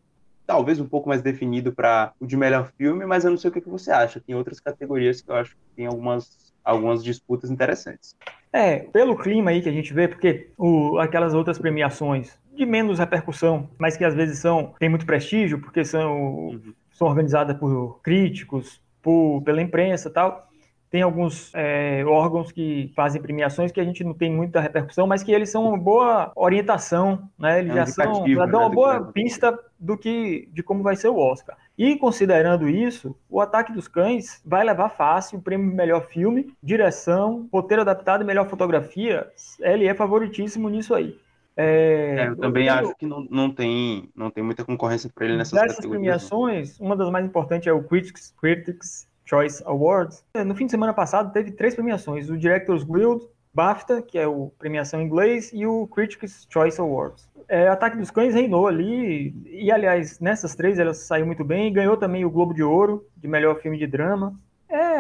talvez 0.46 0.80
um 0.80 0.88
pouco 0.88 1.06
mais 1.06 1.20
definido 1.20 1.70
para 1.70 2.14
o 2.18 2.26
de 2.26 2.34
melhor 2.34 2.72
filme, 2.78 3.04
mas 3.04 3.26
eu 3.26 3.30
não 3.30 3.36
sei 3.36 3.50
o 3.50 3.52
que, 3.52 3.60
que 3.60 3.68
você 3.68 3.90
acha. 3.90 4.18
Tem 4.18 4.34
outras 4.34 4.58
categorias 4.58 5.20
que 5.20 5.30
eu 5.30 5.34
acho 5.34 5.50
que 5.50 5.76
tem 5.76 5.84
algumas, 5.84 6.54
algumas 6.64 7.04
disputas 7.04 7.50
interessantes. 7.50 8.16
É, 8.50 8.78
pelo 8.78 9.18
clima 9.18 9.50
aí 9.50 9.60
que 9.60 9.68
a 9.68 9.72
gente 9.72 9.92
vê, 9.92 10.08
porque 10.08 10.48
o, 10.56 10.98
aquelas 10.98 11.34
outras 11.34 11.58
premiações 11.58 12.38
de 12.54 12.64
menos 12.64 12.98
repercussão, 12.98 13.68
mas 13.78 13.98
que 13.98 14.04
às 14.04 14.14
vezes 14.14 14.38
são 14.38 14.74
tem 14.78 14.88
muito 14.88 15.04
prestígio, 15.04 15.60
porque 15.60 15.84
são 15.84 16.48
uhum 16.48 16.72
são 17.02 17.08
organizadas 17.08 17.56
por 17.56 18.00
críticos, 18.00 18.80
por, 19.02 19.42
pela 19.42 19.60
imprensa 19.60 20.08
tal. 20.08 20.48
Tem 20.88 21.00
alguns 21.00 21.50
é, 21.54 22.04
órgãos 22.06 22.52
que 22.52 22.92
fazem 22.94 23.20
premiações 23.20 23.72
que 23.72 23.80
a 23.80 23.84
gente 23.84 24.04
não 24.04 24.12
tem 24.12 24.30
muita 24.30 24.60
repercussão, 24.60 25.06
mas 25.06 25.22
que 25.22 25.32
eles 25.32 25.48
são 25.50 25.66
uma 25.66 25.78
boa 25.78 26.30
orientação, 26.36 27.30
né? 27.38 27.60
Eles 27.60 27.72
é 27.72 27.76
já 27.76 27.86
são, 27.86 28.28
já 28.28 28.46
dão 28.46 28.60
uma 28.60 28.68
né, 28.68 28.74
boa 28.74 29.04
pista 29.10 29.58
do 29.80 29.96
que, 29.96 30.50
de 30.52 30.62
como 30.62 30.82
vai 30.82 30.94
ser 30.94 31.08
o 31.08 31.16
Oscar. 31.16 31.56
E 31.78 31.96
considerando 31.96 32.68
isso, 32.68 33.16
o 33.28 33.40
Ataque 33.40 33.72
dos 33.72 33.88
Cães 33.88 34.42
vai 34.44 34.62
levar 34.62 34.90
fácil 34.90 35.38
o 35.38 35.42
prêmio 35.42 35.74
melhor 35.74 36.06
filme, 36.08 36.54
direção, 36.62 37.48
roteiro 37.50 37.80
adaptado 37.80 38.22
e 38.22 38.26
melhor 38.26 38.46
fotografia. 38.46 39.26
Ele 39.60 39.86
é 39.86 39.94
favoritíssimo 39.94 40.68
nisso 40.68 40.94
aí. 40.94 41.18
É, 41.56 42.16
é, 42.18 42.28
eu 42.28 42.36
também 42.36 42.66
eu, 42.66 42.74
acho 42.74 42.94
que 42.96 43.06
não, 43.06 43.26
não, 43.30 43.50
tem, 43.50 44.08
não 44.14 44.30
tem 44.30 44.42
muita 44.42 44.64
concorrência 44.64 45.10
para 45.14 45.26
ele 45.26 45.36
nessas 45.36 45.60
Dessas 45.60 45.84
premiações, 45.84 46.80
uma 46.80 46.96
das 46.96 47.10
mais 47.10 47.24
importantes 47.26 47.66
é 47.66 47.72
o 47.72 47.82
Critics, 47.82 48.34
Critics 48.40 49.06
Choice 49.24 49.62
Awards. 49.66 50.24
No 50.46 50.54
fim 50.54 50.66
de 50.66 50.70
semana 50.70 50.94
passado 50.94 51.32
teve 51.32 51.52
três 51.52 51.74
premiações: 51.74 52.30
o 52.30 52.38
Directors 52.38 52.84
Guild, 52.84 53.26
BAFTA, 53.52 54.00
que 54.00 54.18
é 54.18 54.26
o 54.26 54.50
premiação 54.58 55.00
em 55.00 55.04
inglês, 55.04 55.50
e 55.52 55.66
o 55.66 55.86
Critics 55.86 56.46
Choice 56.50 56.80
Awards. 56.80 57.30
É, 57.48 57.68
Ataque 57.68 57.96
dos 57.96 58.10
Cães 58.10 58.34
reinou 58.34 58.66
ali, 58.66 59.34
e 59.46 59.70
aliás, 59.70 60.18
nessas 60.20 60.54
três 60.54 60.78
ela 60.78 60.94
saiu 60.94 61.26
muito 61.26 61.44
bem, 61.44 61.72
ganhou 61.72 61.96
também 61.96 62.24
o 62.24 62.30
Globo 62.30 62.54
de 62.54 62.62
Ouro 62.62 63.06
de 63.16 63.28
melhor 63.28 63.60
filme 63.60 63.76
de 63.76 63.86
drama. 63.86 64.34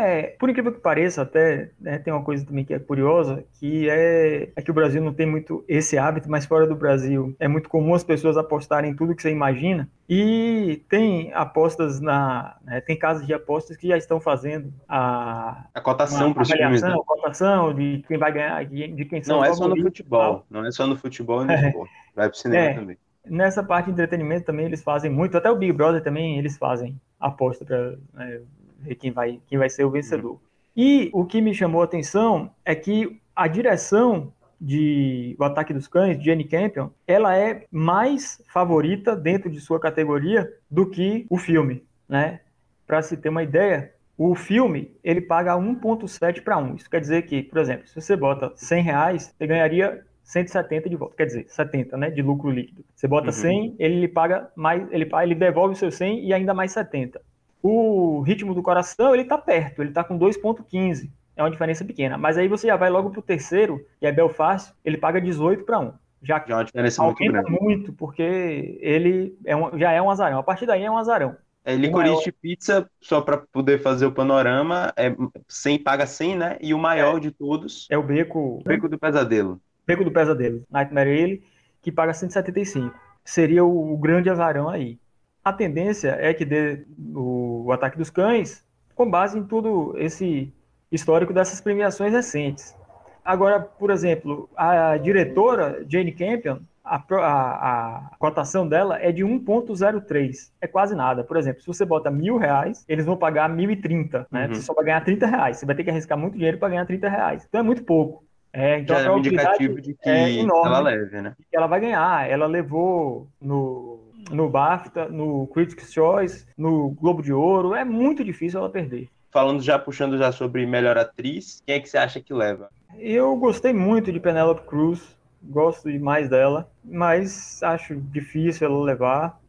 É, 0.02 0.34
por 0.38 0.50
incrível 0.50 0.72
que 0.72 0.80
pareça, 0.80 1.22
até 1.22 1.70
né, 1.80 1.96
tem 1.96 2.12
uma 2.12 2.24
coisa 2.24 2.44
também 2.44 2.64
que 2.64 2.74
é 2.74 2.78
curiosa, 2.80 3.44
que 3.60 3.88
é, 3.88 4.50
é, 4.56 4.60
que 4.62 4.70
o 4.70 4.74
Brasil 4.74 5.00
não 5.00 5.14
tem 5.14 5.26
muito 5.26 5.64
esse 5.68 5.96
hábito, 5.96 6.28
mas 6.28 6.44
fora 6.44 6.66
do 6.66 6.74
Brasil 6.74 7.36
é 7.38 7.46
muito 7.46 7.68
comum 7.68 7.94
as 7.94 8.02
pessoas 8.02 8.36
apostarem 8.36 8.90
em 8.90 8.96
tudo 8.96 9.14
que 9.14 9.22
você 9.22 9.30
imagina. 9.30 9.88
E 10.08 10.82
tem 10.88 11.32
apostas 11.32 12.00
na. 12.00 12.56
Né, 12.64 12.80
tem 12.80 12.98
casas 12.98 13.24
de 13.24 13.32
apostas 13.32 13.76
que 13.76 13.86
já 13.86 13.96
estão 13.96 14.20
fazendo 14.20 14.72
a. 14.88 15.66
A 15.72 15.80
cotação 15.80 16.34
para 16.34 16.42
os 16.42 16.48
times. 16.48 16.82
Né? 16.82 16.88
A 16.88 17.04
cotação 17.04 17.72
de 17.72 18.04
quem 18.08 18.18
vai 18.18 18.32
ganhar, 18.32 18.64
de 18.64 19.04
quem 19.04 19.22
são 19.22 19.36
Não 19.36 19.44
é 19.44 19.54
só 19.54 19.68
no 19.68 19.80
futebol. 19.80 20.44
Não 20.50 20.66
é 20.66 20.72
só 20.72 20.84
no 20.84 20.96
futebol 20.96 21.42
e 21.42 21.46
no 21.46 21.52
é. 21.52 21.68
esporte. 21.68 21.92
Vai 22.16 22.28
para 22.28 22.34
o 22.34 22.38
cinema 22.38 22.64
é. 22.64 22.74
também. 22.74 22.96
Nessa 23.24 23.62
parte 23.62 23.86
de 23.86 23.92
entretenimento 23.92 24.46
também 24.46 24.66
eles 24.66 24.82
fazem 24.82 25.08
muito, 25.08 25.38
até 25.38 25.48
o 25.48 25.54
Big 25.54 25.72
Brother 25.72 26.02
também 26.02 26.38
eles 26.38 26.58
fazem 26.58 27.00
aposta 27.20 27.64
para 27.64 27.94
né, 28.14 28.40
ver 28.82 28.94
quem 28.96 29.10
vai, 29.10 29.40
quem 29.46 29.58
vai 29.58 29.70
ser 29.70 29.84
o 29.84 29.90
vencedor. 29.90 30.40
E 30.76 31.10
o 31.12 31.24
que 31.24 31.40
me 31.40 31.54
chamou 31.54 31.82
a 31.82 31.84
atenção 31.84 32.50
é 32.64 32.74
que 32.74 33.20
a 33.34 33.46
direção 33.46 34.32
de 34.60 35.34
O 35.38 35.44
Ataque 35.44 35.74
dos 35.74 35.88
Cães, 35.88 36.16
de 36.16 36.24
Jenny 36.26 36.44
Campion, 36.44 36.90
ela 37.06 37.36
é 37.36 37.66
mais 37.70 38.42
favorita 38.46 39.16
dentro 39.16 39.50
de 39.50 39.60
sua 39.60 39.80
categoria 39.80 40.48
do 40.70 40.88
que 40.88 41.26
o 41.28 41.36
filme, 41.36 41.84
né? 42.08 42.40
Para 42.86 43.02
se 43.02 43.16
ter 43.16 43.28
uma 43.28 43.42
ideia, 43.42 43.92
o 44.16 44.36
filme 44.36 44.94
ele 45.02 45.20
paga 45.20 45.56
1.7 45.56 46.42
para 46.42 46.58
1. 46.58 46.76
Isso 46.76 46.88
quer 46.88 47.00
dizer 47.00 47.22
que, 47.22 47.42
por 47.42 47.58
exemplo, 47.58 47.88
se 47.88 48.00
você 48.00 48.14
bota 48.14 48.52
100 48.54 48.82
reais, 48.82 49.34
você 49.36 49.46
ganharia 49.46 50.04
170 50.22 50.88
de 50.88 50.96
volta, 50.96 51.16
quer 51.16 51.26
dizer, 51.26 51.46
70, 51.48 51.96
né, 51.96 52.10
de 52.10 52.22
lucro 52.22 52.48
líquido. 52.48 52.84
Você 52.94 53.08
bota 53.08 53.26
uhum. 53.26 53.32
100, 53.32 53.76
ele 53.78 54.00
lhe 54.00 54.08
paga 54.08 54.50
mais, 54.54 54.86
ele, 54.92 55.08
ele 55.22 55.34
devolve 55.34 55.74
o 55.74 55.76
seu 55.76 55.90
100 55.90 56.24
e 56.24 56.32
ainda 56.32 56.54
mais 56.54 56.70
70. 56.72 57.20
O 57.62 58.20
ritmo 58.20 58.54
do 58.54 58.62
coração, 58.62 59.14
ele 59.14 59.24
tá 59.24 59.38
perto, 59.38 59.82
ele 59.82 59.92
tá 59.92 60.02
com 60.02 60.18
2.15 60.18 61.10
é 61.36 61.42
uma 61.42 61.50
diferença 61.50 61.84
pequena. 61.84 62.18
Mas 62.18 62.36
aí 62.36 62.48
você 62.48 62.66
já 62.66 62.76
vai 62.76 62.90
logo 62.90 63.10
para 63.10 63.20
o 63.20 63.22
terceiro, 63.22 63.84
que 63.98 64.06
é 64.06 64.12
Belfast, 64.12 64.72
ele 64.84 64.96
paga 64.96 65.20
18 65.20 65.64
para 65.64 65.78
1. 65.78 65.92
Já, 66.22 66.38
já 66.46 66.54
é 66.54 66.54
uma 66.54 66.64
diferença 66.64 67.02
aumenta 67.02 67.20
muito, 67.20 67.32
grande. 67.32 67.50
muito, 67.50 67.92
porque 67.94 68.78
ele 68.80 69.36
é 69.44 69.56
um, 69.56 69.76
já 69.78 69.90
é 69.90 70.00
um 70.00 70.10
azarão. 70.10 70.38
A 70.38 70.42
partir 70.42 70.66
daí 70.66 70.84
é 70.84 70.90
um 70.90 70.96
azarão. 70.96 71.36
É, 71.64 71.74
licorice 71.74 72.14
maior... 72.14 72.32
pizza, 72.40 72.90
só 73.00 73.20
para 73.20 73.38
poder 73.38 73.80
fazer 73.80 74.06
o 74.06 74.12
panorama, 74.12 74.92
é 74.96 75.14
100, 75.48 75.78
paga 75.78 76.06
100, 76.06 76.36
né? 76.36 76.58
E 76.60 76.74
o 76.74 76.78
maior 76.78 77.16
é, 77.16 77.20
de 77.20 77.30
todos... 77.30 77.86
É 77.90 77.96
o 77.96 78.02
Beco... 78.02 78.60
Beco 78.64 78.88
do 78.88 78.98
Pesadelo. 78.98 79.60
Beco 79.86 80.04
do 80.04 80.10
Pesadelo, 80.10 80.64
Nightmare 80.70 81.10
Alley, 81.10 81.42
que 81.80 81.90
paga 81.90 82.12
175. 82.12 82.92
Seria 83.24 83.64
o, 83.64 83.94
o 83.94 83.96
grande 83.96 84.28
azarão 84.28 84.68
aí. 84.68 84.98
A 85.44 85.52
tendência 85.52 86.16
é 86.20 86.32
que 86.32 86.44
dê 86.44 86.84
o, 87.14 87.70
Ataque 87.72 87.98
dos 87.98 88.10
Cães, 88.10 88.64
com 88.94 89.10
base 89.10 89.38
em 89.38 89.42
tudo 89.42 89.94
esse 89.98 90.52
histórico 90.90 91.32
dessas 91.32 91.60
premiações 91.60 92.12
recentes. 92.12 92.76
Agora, 93.24 93.60
por 93.60 93.90
exemplo, 93.90 94.48
a 94.56 94.96
diretora 94.96 95.84
Jane 95.88 96.12
Campion, 96.12 96.58
a, 96.84 96.96
a, 96.96 98.06
a 98.12 98.16
cotação 98.18 98.68
dela 98.68 98.98
é 99.00 99.10
de 99.10 99.24
1,03. 99.24 100.50
É 100.60 100.66
quase 100.66 100.94
nada. 100.94 101.24
Por 101.24 101.36
exemplo, 101.36 101.60
se 101.60 101.66
você 101.66 101.84
bota 101.84 102.10
mil 102.10 102.36
reais, 102.36 102.84
eles 102.88 103.06
vão 103.06 103.16
pagar 103.16 103.48
1.030, 103.48 104.26
né? 104.30 104.46
Uhum. 104.46 104.54
Você 104.54 104.62
só 104.62 104.74
vai 104.74 104.84
ganhar 104.84 105.00
30 105.00 105.26
reais. 105.26 105.56
Você 105.56 105.66
vai 105.66 105.74
ter 105.74 105.84
que 105.84 105.90
arriscar 105.90 106.18
muito 106.18 106.34
dinheiro 106.34 106.58
para 106.58 106.68
ganhar 106.68 106.86
30 106.86 107.08
reais. 107.08 107.46
Então 107.48 107.60
é 107.60 107.64
muito 107.64 107.84
pouco. 107.84 108.24
É, 108.52 108.78
então 108.80 108.96
Já 108.96 109.02
a 109.02 109.06
é 109.06 109.10
um 109.10 109.18
indicativo 109.18 109.80
de 109.80 109.94
que 109.94 110.10
é 110.10 110.30
enorme, 110.32 110.68
ela 110.68 110.80
leve, 110.80 111.22
né? 111.22 111.34
ela 111.50 111.66
vai 111.66 111.80
ganhar. 111.80 112.28
Ela 112.28 112.46
levou 112.46 113.28
no, 113.40 114.11
no 114.32 114.48
BAFTA, 114.48 115.08
no 115.08 115.46
Critics' 115.48 115.92
Choice, 115.92 116.46
no 116.56 116.90
Globo 116.90 117.22
de 117.22 117.32
Ouro. 117.32 117.74
É 117.74 117.84
muito 117.84 118.24
difícil 118.24 118.58
ela 118.58 118.70
perder 118.70 119.08
falando 119.32 119.62
já, 119.62 119.78
puxando 119.78 120.18
já 120.18 120.30
sobre 120.30 120.66
melhor 120.66 120.98
atriz, 120.98 121.62
quem 121.66 121.76
é 121.76 121.80
que 121.80 121.88
você 121.88 121.96
acha 121.96 122.20
que 122.20 122.34
leva? 122.34 122.68
Eu 122.98 123.34
gostei 123.36 123.72
muito 123.72 124.12
de 124.12 124.20
Penelope 124.20 124.66
Cruz, 124.66 125.16
gosto 125.42 125.90
demais 125.90 126.28
dela, 126.28 126.70
mas 126.84 127.62
acho 127.62 127.96
difícil 127.96 128.68
ela 128.68 128.84
levar. 128.84 129.40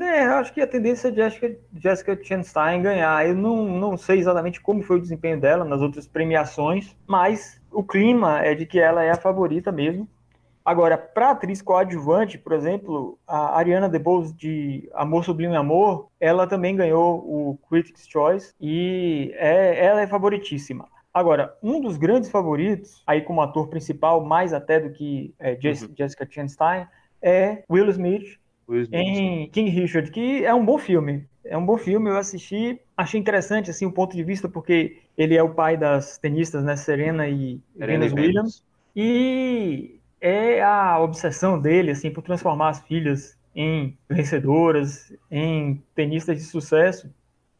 É, 0.00 0.22
acho 0.22 0.54
que 0.54 0.62
a 0.62 0.66
tendência 0.66 1.08
é 1.08 1.12
Jessica, 1.12 1.54
Jessica 1.76 2.18
Chastain 2.24 2.80
ganhar. 2.80 3.28
Eu 3.28 3.34
não, 3.34 3.66
não 3.66 3.96
sei 3.98 4.18
exatamente 4.18 4.58
como 4.58 4.82
foi 4.82 4.96
o 4.96 5.02
desempenho 5.02 5.38
dela 5.38 5.66
nas 5.66 5.82
outras 5.82 6.06
premiações, 6.06 6.96
mas 7.06 7.60
o 7.70 7.84
clima 7.84 8.40
é 8.40 8.54
de 8.54 8.64
que 8.64 8.80
ela 8.80 9.04
é 9.04 9.10
a 9.10 9.16
favorita 9.16 9.70
mesmo. 9.70 10.08
Agora, 10.70 10.96
para 10.96 11.32
atriz 11.32 11.60
coadjuvante, 11.60 12.38
por 12.38 12.52
exemplo, 12.52 13.18
a 13.26 13.58
Ariana 13.58 13.88
DeBose 13.88 14.32
de 14.32 14.88
Amor 14.94 15.24
Sublime 15.24 15.56
Amor, 15.56 16.06
ela 16.20 16.46
também 16.46 16.76
ganhou 16.76 17.18
o 17.18 17.58
Critics' 17.68 18.06
Choice 18.08 18.54
e 18.60 19.32
é, 19.34 19.84
ela 19.84 20.00
é 20.00 20.06
favoritíssima. 20.06 20.86
Agora, 21.12 21.52
um 21.60 21.80
dos 21.80 21.96
grandes 21.96 22.30
favoritos, 22.30 23.02
aí 23.04 23.20
como 23.20 23.40
ator 23.40 23.66
principal, 23.66 24.24
mais 24.24 24.52
até 24.52 24.78
do 24.78 24.90
que 24.90 25.34
é, 25.40 25.54
uhum. 25.54 25.90
Jessica 25.98 26.24
Chastain, 26.30 26.86
é 27.20 27.64
Will 27.68 27.90
Smith, 27.90 28.38
Will 28.68 28.82
Smith 28.82 29.00
em 29.00 29.50
King 29.50 29.70
Richard, 29.70 30.08
que 30.12 30.44
é 30.44 30.54
um 30.54 30.64
bom 30.64 30.78
filme. 30.78 31.28
É 31.44 31.58
um 31.58 31.66
bom 31.66 31.78
filme, 31.78 32.10
eu 32.10 32.16
assisti, 32.16 32.80
achei 32.96 33.18
interessante 33.18 33.70
assim 33.70 33.86
o 33.86 33.92
ponto 33.92 34.14
de 34.14 34.22
vista 34.22 34.48
porque 34.48 34.98
ele 35.18 35.36
é 35.36 35.42
o 35.42 35.52
pai 35.52 35.76
das 35.76 36.16
tenistas, 36.16 36.62
né, 36.62 36.76
Serena 36.76 37.26
e 37.26 37.60
Serena 37.76 38.06
Venus 38.06 38.20
Williams. 38.20 38.64
E 38.94 39.99
é 40.20 40.62
a 40.62 40.98
obsessão 40.98 41.60
dele, 41.60 41.90
assim, 41.90 42.10
por 42.10 42.22
transformar 42.22 42.70
as 42.70 42.80
filhas 42.80 43.38
em 43.54 43.96
vencedoras, 44.08 45.12
em 45.30 45.82
tenistas 45.94 46.36
de 46.36 46.44
sucesso. 46.44 47.12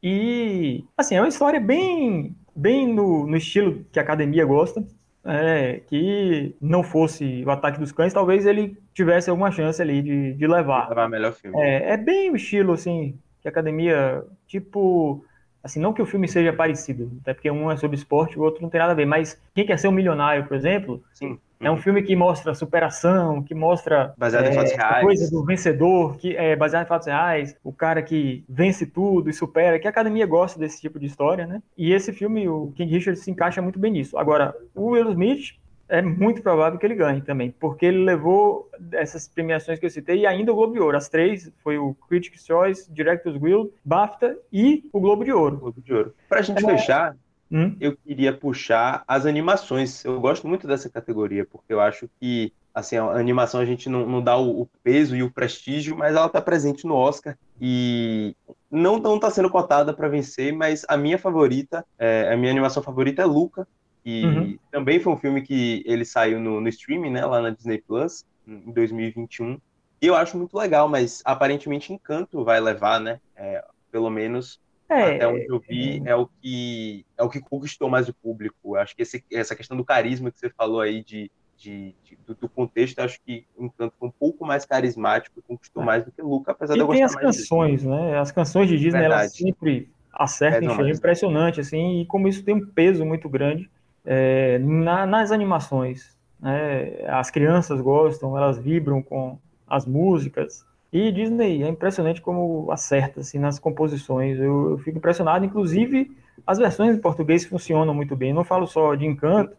E, 0.03 0.85
assim, 0.96 1.16
é 1.16 1.20
uma 1.20 1.29
história 1.29 1.61
bem, 1.61 2.35
bem 2.55 2.87
no, 2.92 3.27
no 3.27 3.37
estilo 3.37 3.85
que 3.92 3.99
a 3.99 4.03
academia 4.03 4.44
gosta. 4.44 4.85
É, 5.23 5.83
que 5.87 6.57
não 6.59 6.83
fosse 6.83 7.44
o 7.44 7.51
ataque 7.51 7.79
dos 7.79 7.92
cães, 7.92 8.11
talvez 8.11 8.46
ele 8.46 8.79
tivesse 8.94 9.29
alguma 9.29 9.51
chance 9.51 9.81
ali 9.81 10.01
de, 10.01 10.33
de 10.33 10.46
levar. 10.46 10.88
Levar 10.88 11.11
melhor 11.11 11.35
filme. 11.35 11.61
É, 11.61 11.92
é 11.92 11.96
bem 11.99 12.31
o 12.31 12.37
estilo, 12.37 12.73
assim, 12.73 13.18
que 13.42 13.46
a 13.46 13.51
academia, 13.51 14.25
tipo, 14.46 15.23
assim, 15.62 15.79
não 15.79 15.92
que 15.92 16.01
o 16.01 16.07
filme 16.07 16.27
seja 16.27 16.55
parecido, 16.55 17.12
até 17.20 17.35
porque 17.35 17.51
um 17.51 17.70
é 17.70 17.77
sobre 17.77 17.99
esporte, 17.99 18.38
o 18.38 18.42
outro 18.42 18.62
não 18.62 18.70
tem 18.70 18.81
nada 18.81 18.92
a 18.92 18.96
ver, 18.96 19.05
mas 19.05 19.38
quem 19.55 19.66
quer 19.66 19.79
ser 19.79 19.88
um 19.88 19.92
milionário, 19.92 20.46
por 20.46 20.57
exemplo, 20.57 21.03
Sim. 21.12 21.38
É 21.61 21.70
um 21.70 21.77
filme 21.77 22.03
que 22.03 22.16
mostra 22.16 22.55
superação, 22.55 23.42
que 23.42 23.55
mostra 23.55 24.14
baseado 24.16 24.46
é, 24.46 24.51
em 24.51 24.55
fatos 24.55 24.73
reais. 24.73 24.96
a 24.96 25.01
coisa 25.03 25.31
do 25.31 25.44
vencedor, 25.44 26.16
que 26.16 26.35
é 26.35 26.57
baseado 26.57 26.85
em 26.85 26.88
fatos 26.88 27.07
reais, 27.07 27.55
o 27.62 27.70
cara 27.70 28.03
que 28.03 28.42
vence 28.49 28.87
tudo 28.87 29.29
e 29.29 29.33
supera, 29.33 29.79
que 29.79 29.87
a 29.87 29.90
academia 29.90 30.27
gosta 30.27 30.59
desse 30.59 30.81
tipo 30.81 30.99
de 30.99 31.05
história, 31.05 31.46
né? 31.46 31.62
E 31.77 31.92
esse 31.92 32.14
filme, 32.14 32.49
o 32.49 32.73
King 32.75 32.94
Richard 32.94 33.20
se 33.20 33.31
encaixa 33.31 33.61
muito 33.61 33.79
bem 33.79 33.92
nisso. 33.92 34.16
Agora, 34.16 34.55
o 34.75 34.92
Will 34.92 35.11
Smith 35.11 35.61
é 35.87 36.01
muito 36.01 36.40
provável 36.40 36.79
que 36.79 36.87
ele 36.87 36.94
ganhe 36.94 37.20
também, 37.20 37.51
porque 37.51 37.85
ele 37.85 38.05
levou 38.05 38.70
essas 38.92 39.29
premiações 39.29 39.79
que 39.79 39.85
eu 39.85 39.90
citei 39.90 40.20
e 40.20 40.27
ainda 40.27 40.53
o 40.53 40.55
Globo 40.55 40.73
de 40.73 40.81
Ouro. 40.81 40.96
As 40.96 41.09
três 41.09 41.53
foi 41.62 41.77
o 41.77 41.94
Critics' 42.09 42.46
Choice, 42.46 42.90
Directors 42.90 43.37
Guild, 43.37 43.70
BAFTA 43.85 44.38
e 44.53 44.88
o 44.92 45.01
Globo 45.01 45.25
de 45.25 45.33
Ouro. 45.33 45.59
Globo 45.59 45.83
de 45.83 45.92
Ouro. 45.92 46.14
Pra 46.29 46.40
gente 46.40 46.64
é, 46.64 46.66
fechar, 46.66 47.16
hum? 47.50 47.76
eu 47.80 47.96
queria 47.96 48.32
puxar 48.32 49.02
as 49.06 49.26
animações. 49.26 50.04
Eu 50.04 50.20
gosto 50.20 50.46
muito 50.46 50.66
dessa 50.66 50.88
categoria, 50.88 51.44
porque 51.44 51.72
eu 51.72 51.80
acho 51.80 52.08
que 52.20 52.52
assim, 52.74 52.96
a 52.96 53.10
animação 53.12 53.60
a 53.60 53.64
gente 53.64 53.88
não, 53.88 54.06
não 54.06 54.22
dá 54.22 54.36
o, 54.36 54.62
o, 54.62 54.68
peso 54.82 55.16
e 55.16 55.22
o 55.22 55.30
prestígio, 55.30 55.96
mas 55.96 56.14
ela 56.14 56.26
está 56.26 56.40
presente 56.40 56.86
no 56.86 56.94
Oscar 56.94 57.36
e 57.60 58.34
não 58.70 58.96
está 59.16 59.30
sendo 59.30 59.50
cotada 59.50 59.92
para 59.92 60.08
vencer, 60.08 60.52
mas 60.52 60.84
a 60.88 60.96
minha 60.96 61.18
favorita, 61.18 61.84
é, 61.98 62.32
a 62.32 62.36
minha 62.36 62.50
animação 62.50 62.82
favorita 62.82 63.22
é 63.22 63.24
Luca, 63.24 63.66
e 64.04 64.24
uhum. 64.24 64.58
também 64.70 64.98
foi 64.98 65.12
um 65.12 65.16
filme 65.16 65.42
que 65.42 65.82
ele 65.84 66.04
saiu 66.04 66.40
no, 66.40 66.60
no 66.60 66.68
streaming, 66.68 67.10
né, 67.10 67.24
lá 67.24 67.42
na 67.42 67.50
Disney 67.50 67.78
Plus, 67.78 68.24
em 68.46 68.72
2021. 68.72 69.60
E 70.00 70.06
eu 70.06 70.14
acho 70.14 70.38
muito 70.38 70.56
legal, 70.56 70.88
mas 70.88 71.20
aparentemente 71.24 71.92
Encanto 71.92 72.42
vai 72.42 72.58
levar, 72.58 72.98
né? 72.98 73.20
É, 73.36 73.62
pelo 73.92 74.08
menos 74.08 74.58
é, 74.90 75.16
Até 75.16 75.29
onde 75.29 75.46
eu 75.46 75.61
vi, 75.61 76.03
é, 76.05 76.14
o 76.16 76.26
que 76.26 77.07
é 77.16 77.22
o 77.22 77.29
que 77.29 77.40
conquistou 77.40 77.88
mais 77.88 78.09
o 78.09 78.14
público. 78.14 78.74
Acho 78.74 78.96
que 78.96 79.03
esse, 79.03 79.24
essa 79.33 79.55
questão 79.55 79.76
do 79.76 79.85
carisma 79.85 80.31
que 80.31 80.38
você 80.38 80.50
falou 80.50 80.81
aí 80.81 81.05
de, 81.05 81.31
de, 81.57 81.94
de 82.03 82.18
do, 82.26 82.35
do, 82.35 82.48
contexto, 82.48 82.98
acho 82.98 83.20
que 83.24 83.46
Encanto 83.57 83.94
foi 83.98 84.09
um 84.09 84.12
pouco 84.12 84.44
mais 84.44 84.64
carismático, 84.64 85.40
conquistou 85.46 85.83
é. 85.83 85.87
mais 85.87 86.05
do 86.05 86.11
que 86.11 86.20
Luca, 86.20 86.50
apesar 86.50 86.74
e 86.74 86.76
de 86.76 86.81
eu 86.81 86.87
gostar 86.87 86.96
tem 86.98 87.05
as 87.05 87.14
canções, 87.14 87.85
né? 87.85 88.18
As 88.18 88.33
canções 88.33 88.68
de 88.68 88.76
Disney, 88.76 89.00
Verdade. 89.00 89.22
elas 89.22 89.33
sempre 89.33 89.90
acertam, 90.12 90.85
é, 90.85 90.88
é 90.88 90.92
impressionante, 90.92 91.61
assim, 91.61 92.00
e 92.00 92.07
como 92.07 92.26
isso 92.26 92.42
tem 92.44 92.57
um 92.57 92.66
peso 92.66 93.05
muito 93.05 93.29
grande 93.29 93.70
é, 94.05 94.59
na, 94.59 95.07
nas 95.07 95.31
animações. 95.31 96.18
Né? 96.40 97.05
As 97.07 97.31
crianças 97.31 97.81
gostam, 97.81 98.37
elas 98.37 98.59
vibram 98.59 99.03
com 99.03 99.38
as 99.68 99.87
músicas, 99.87 100.64
e 100.92 101.12
Disney 101.12 101.62
é 101.62 101.68
impressionante 101.68 102.20
como 102.20 102.70
acerta 102.70 103.20
assim, 103.20 103.38
nas 103.38 103.59
composições. 103.59 104.38
Eu, 104.38 104.72
eu, 104.72 104.79
fico 104.79 104.98
impressionado, 104.98 105.44
inclusive 105.44 106.16
as 106.46 106.59
versões 106.59 106.96
em 106.96 107.00
português 107.00 107.44
funcionam 107.44 107.94
muito 107.94 108.16
bem. 108.16 108.33
não 108.33 108.44
falo 108.44 108.66
só 108.66 108.94
de 108.94 109.07
Encanto, 109.07 109.57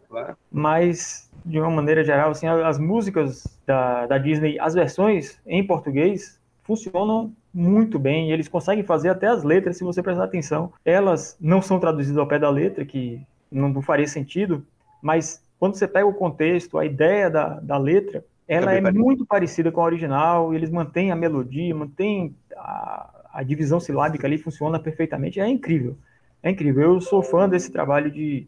mas 0.50 1.30
de 1.44 1.58
uma 1.58 1.70
maneira 1.70 2.04
geral, 2.04 2.30
assim, 2.30 2.46
as 2.46 2.78
músicas 2.78 3.44
da, 3.66 4.06
da 4.06 4.18
Disney, 4.18 4.58
as 4.60 4.74
versões 4.74 5.38
em 5.46 5.66
português 5.66 6.40
funcionam 6.62 7.32
muito 7.52 7.98
bem. 7.98 8.28
E 8.28 8.32
eles 8.32 8.48
conseguem 8.48 8.84
fazer 8.84 9.08
até 9.08 9.26
as 9.26 9.42
letras, 9.42 9.76
se 9.76 9.84
você 9.84 10.02
prestar 10.02 10.24
atenção. 10.24 10.72
Elas 10.84 11.36
não 11.40 11.62
são 11.62 11.80
traduzidas 11.80 12.18
ao 12.18 12.26
pé 12.26 12.38
da 12.38 12.50
letra, 12.50 12.84
que 12.84 13.20
não, 13.50 13.68
não 13.68 13.82
faria 13.82 14.06
sentido, 14.06 14.64
mas 15.00 15.42
quando 15.58 15.74
você 15.76 15.86
pega 15.86 16.06
o 16.06 16.14
contexto, 16.14 16.78
a 16.78 16.84
ideia 16.84 17.30
da, 17.30 17.60
da 17.60 17.78
letra, 17.78 18.24
ela 18.52 18.74
é 18.74 18.92
muito 18.92 19.24
parecida 19.24 19.72
com 19.72 19.80
a 19.80 19.84
original, 19.84 20.54
eles 20.54 20.70
mantêm 20.70 21.10
a 21.10 21.16
melodia, 21.16 21.74
mantêm 21.74 22.34
a, 22.56 23.08
a, 23.32 23.42
divisão 23.42 23.80
silábica 23.80 24.26
ali, 24.26 24.36
funciona 24.36 24.78
perfeitamente, 24.78 25.40
é 25.40 25.48
incrível. 25.48 25.96
É 26.42 26.50
incrível. 26.50 26.82
Eu 26.82 27.00
sou 27.00 27.22
fã 27.22 27.48
desse 27.48 27.70
trabalho 27.70 28.10
de, 28.10 28.46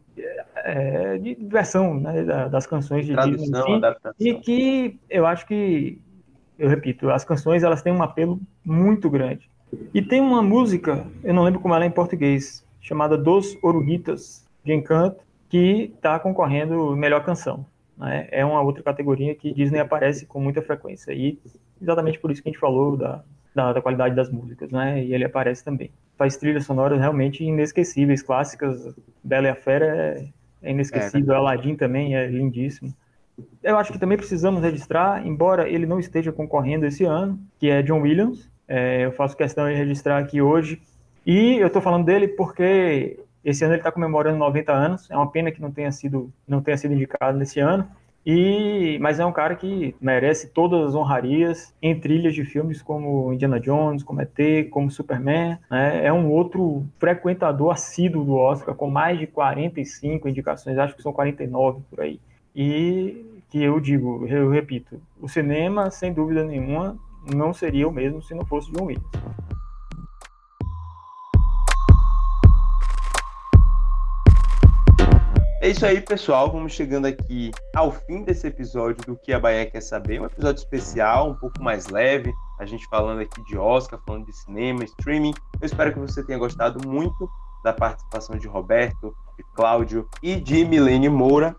é, 0.57 1.17
de 1.17 1.35
versão 1.41 1.99
né, 1.99 2.23
das 2.49 2.67
canções 2.67 3.05
de 3.05 3.13
Tradução, 3.13 3.45
Disney. 3.45 3.75
Adaptação. 3.77 4.15
E 4.19 4.33
que 4.35 4.99
eu 5.09 5.25
acho 5.25 5.47
que, 5.47 5.99
eu 6.59 6.69
repito, 6.69 7.09
as 7.09 7.23
canções 7.23 7.63
elas 7.63 7.81
têm 7.81 7.93
um 7.93 8.03
apelo 8.03 8.39
muito 8.63 9.09
grande. 9.09 9.49
E 9.93 10.01
tem 10.01 10.21
uma 10.21 10.41
música, 10.41 11.07
eu 11.23 11.33
não 11.33 11.43
lembro 11.43 11.59
como 11.59 11.73
ela 11.73 11.83
é 11.83 11.87
em 11.87 11.91
português, 11.91 12.65
chamada 12.79 13.17
Dos 13.17 13.57
Oruguitas, 13.63 14.45
de 14.63 14.73
Encanto, 14.73 15.23
que 15.49 15.93
está 15.95 16.19
concorrendo 16.19 16.95
melhor 16.95 17.23
canção. 17.23 17.65
Né? 17.97 18.27
É 18.31 18.43
uma 18.45 18.61
outra 18.61 18.83
categoria 18.83 19.33
que 19.35 19.53
Disney 19.53 19.79
aparece 19.79 20.25
com 20.25 20.39
muita 20.39 20.61
frequência. 20.61 21.11
E 21.13 21.39
exatamente 21.81 22.19
por 22.19 22.31
isso 22.31 22.41
que 22.41 22.49
a 22.49 22.51
gente 22.51 22.59
falou 22.59 22.97
da, 22.97 23.23
da, 23.53 23.73
da 23.73 23.81
qualidade 23.81 24.15
das 24.15 24.29
músicas, 24.29 24.69
né? 24.69 25.03
E 25.03 25.13
ele 25.13 25.23
aparece 25.23 25.63
também. 25.63 25.91
Faz 26.17 26.35
trilhas 26.37 26.65
sonoras 26.65 26.99
realmente 26.99 27.43
inesquecíveis, 27.43 28.21
clássicas. 28.21 28.93
Bela 29.23 29.47
e 29.47 29.49
a 29.49 29.55
Fera 29.55 29.85
é, 29.85 30.27
é 30.61 30.71
inesquecível. 30.71 31.33
É, 31.33 31.37
Aladdin 31.37 31.75
também 31.75 32.15
é 32.15 32.27
lindíssimo. 32.27 32.93
Eu 33.61 33.77
acho 33.77 33.91
que 33.91 33.99
também 33.99 34.17
precisamos 34.17 34.61
registrar, 34.61 35.25
embora 35.25 35.67
ele 35.67 35.85
não 35.85 35.99
esteja 35.99 36.31
concorrendo 36.31 36.85
esse 36.85 37.03
ano, 37.03 37.39
que 37.59 37.69
é 37.69 37.81
John 37.81 38.01
Williams. 38.01 38.49
É, 38.67 39.05
eu 39.05 39.11
faço 39.11 39.35
questão 39.35 39.67
de 39.67 39.73
registrar 39.73 40.17
aqui 40.17 40.41
hoje. 40.41 40.81
E 41.25 41.55
eu 41.57 41.67
estou 41.67 41.81
falando 41.81 42.05
dele 42.05 42.27
porque 42.29 43.19
esse 43.45 43.63
ano 43.63 43.75
ele 43.75 43.79
está 43.79 43.91
comemorando 43.91 44.37
90 44.39 44.73
anos. 44.73 45.09
É 45.11 45.15
uma 45.15 45.29
pena 45.29 45.51
que 45.51 45.61
não 45.61 45.71
tenha 45.71 45.91
sido, 45.91 46.33
não 46.47 46.61
tenha 46.61 46.75
sido 46.75 46.95
indicado 46.95 47.37
nesse 47.37 47.59
ano. 47.59 47.87
E, 48.25 48.97
mas 48.99 49.19
é 49.19 49.25
um 49.25 49.31
cara 49.31 49.55
que 49.55 49.95
merece 50.01 50.49
todas 50.49 50.89
as 50.89 50.95
honrarias 50.95 51.71
em 51.79 51.97
trilhas 51.99 52.33
de 52.33 52.43
filmes 52.43 52.81
como 52.81 53.31
Indiana 53.31 53.59
Jones, 53.59 54.01
como 54.01 54.19
ET, 54.19 54.67
como 54.71 54.89
Superman. 54.89 55.59
Né? 55.69 56.07
É 56.07 56.11
um 56.11 56.31
outro 56.31 56.83
frequentador 56.97 57.71
assíduo 57.71 58.25
do 58.25 58.33
Oscar, 58.33 58.73
com 58.73 58.89
mais 58.89 59.19
de 59.19 59.27
45 59.27 60.27
indicações, 60.27 60.75
acho 60.79 60.95
que 60.95 61.03
são 61.03 61.13
49 61.13 61.81
por 61.87 62.01
aí. 62.01 62.19
E 62.55 63.43
que 63.51 63.61
eu 63.61 63.79
digo, 63.79 64.25
eu 64.27 64.49
repito, 64.49 64.99
o 65.21 65.29
cinema, 65.29 65.91
sem 65.91 66.11
dúvida 66.11 66.43
nenhuma, 66.43 66.97
não 67.31 67.53
seria 67.53 67.87
o 67.87 67.91
mesmo 67.91 68.23
se 68.23 68.33
não 68.33 68.43
fosse 68.43 68.71
John 68.71 68.85
Williams. 68.85 69.07
É 75.61 75.69
isso 75.69 75.85
aí, 75.85 76.01
pessoal. 76.01 76.51
Vamos 76.51 76.73
chegando 76.73 77.05
aqui 77.05 77.49
ao 77.73 77.89
fim 77.89 78.23
desse 78.23 78.45
episódio 78.45 79.05
do 79.05 79.15
Que 79.15 79.31
a 79.31 79.39
Bahia 79.39 79.65
Quer 79.65 79.81
Saber. 79.81 80.21
Um 80.21 80.25
episódio 80.25 80.59
especial, 80.59 81.29
um 81.29 81.33
pouco 81.33 81.63
mais 81.63 81.87
leve. 81.87 82.33
A 82.59 82.65
gente 82.65 82.85
falando 82.87 83.21
aqui 83.21 83.41
de 83.45 83.57
Oscar, 83.57 83.99
falando 84.05 84.25
de 84.25 84.33
cinema, 84.33 84.83
streaming. 84.83 85.33
Eu 85.61 85.65
espero 85.65 85.93
que 85.93 85.99
você 85.99 86.23
tenha 86.25 86.37
gostado 86.37 86.85
muito 86.85 87.29
da 87.63 87.71
participação 87.71 88.37
de 88.37 88.47
Roberto, 88.47 89.15
de 89.37 89.43
Cláudio 89.55 90.07
e 90.21 90.35
de 90.35 90.65
Milene 90.65 91.07
Moura, 91.09 91.55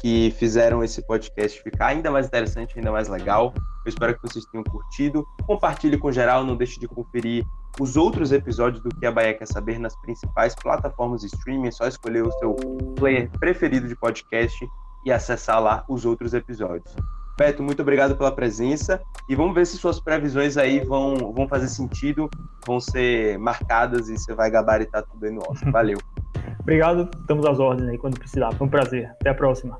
que 0.00 0.34
fizeram 0.36 0.82
esse 0.82 1.00
podcast 1.06 1.62
ficar 1.62 1.86
ainda 1.86 2.10
mais 2.10 2.26
interessante, 2.26 2.76
ainda 2.76 2.90
mais 2.90 3.08
legal. 3.08 3.54
Eu 3.86 3.88
espero 3.88 4.14
que 4.16 4.22
vocês 4.22 4.44
tenham 4.46 4.64
curtido. 4.64 5.24
Compartilhe 5.46 5.96
com 5.96 6.10
geral, 6.10 6.44
não 6.44 6.56
deixe 6.56 6.80
de 6.80 6.88
conferir 6.88 7.44
os 7.78 7.96
outros 7.96 8.32
episódios 8.32 8.82
do 8.82 8.88
Que 8.88 9.06
a 9.06 9.12
Bahia 9.12 9.34
Quer 9.34 9.46
Saber 9.46 9.78
nas 9.78 9.96
principais 10.00 10.54
plataformas 10.54 11.20
de 11.20 11.26
streaming. 11.28 11.68
É 11.68 11.70
só 11.70 11.86
escolher 11.86 12.26
o 12.26 12.32
seu 12.32 12.54
player 12.96 13.30
preferido 13.38 13.86
de 13.86 13.96
podcast 13.96 14.68
e 15.04 15.12
acessar 15.12 15.60
lá 15.60 15.84
os 15.88 16.04
outros 16.04 16.34
episódios. 16.34 16.94
Beto, 17.38 17.62
muito 17.62 17.80
obrigado 17.80 18.16
pela 18.16 18.30
presença 18.30 19.00
e 19.26 19.34
vamos 19.34 19.54
ver 19.54 19.66
se 19.66 19.78
suas 19.78 19.98
previsões 19.98 20.58
aí 20.58 20.80
vão, 20.80 21.32
vão 21.32 21.48
fazer 21.48 21.68
sentido, 21.68 22.28
vão 22.66 22.78
ser 22.78 23.38
marcadas 23.38 24.10
e 24.10 24.18
você 24.18 24.34
vai 24.34 24.50
gabaritar 24.50 25.02
tudo 25.04 25.24
aí 25.24 25.30
no 25.32 25.40
Oscar. 25.48 25.72
Valeu. 25.72 25.98
obrigado, 26.60 27.08
estamos 27.18 27.46
às 27.46 27.58
ordens 27.58 27.88
aí 27.88 27.96
quando 27.96 28.18
precisar. 28.18 28.52
Foi 28.52 28.66
um 28.66 28.70
prazer. 28.70 29.10
Até 29.20 29.30
a 29.30 29.34
próxima. 29.34 29.78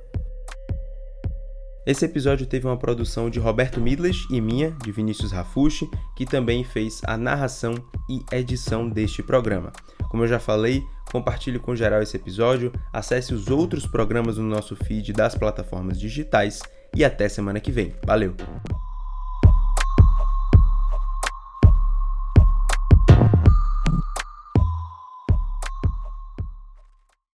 Esse 1.87 2.05
episódio 2.05 2.47
teve 2.47 2.66
uma 2.66 2.77
produção 2.77 3.31
de 3.31 3.38
Roberto 3.38 3.81
Midles 3.81 4.27
e 4.31 4.40
minha, 4.40 4.71
de 4.83 4.93
Vinícius 4.93 5.33
Rafushi, 5.33 5.90
que 6.14 6.27
também 6.27 6.62
fez 6.62 7.01
a 7.05 7.16
narração 7.16 7.75
e 8.09 8.23
edição 8.33 8.88
deste 8.88 9.23
programa. 9.23 9.73
Como 10.11 10.23
eu 10.23 10.29
já 10.29 10.38
falei, 10.38 10.85
compartilhe 11.11 11.59
com 11.59 11.75
geral 11.75 12.03
esse 12.03 12.16
episódio, 12.16 12.73
acesse 12.93 13.33
os 13.33 13.49
outros 13.49 13.87
programas 13.87 14.37
no 14.37 14.45
nosso 14.45 14.77
feed 14.77 15.12
das 15.12 15.35
plataformas 15.35 15.99
digitais 15.99 16.61
e 16.95 17.03
até 17.03 17.29
semana 17.29 17.61
que 17.61 17.73
vem. 17.73 17.95
Valeu! 18.05 18.35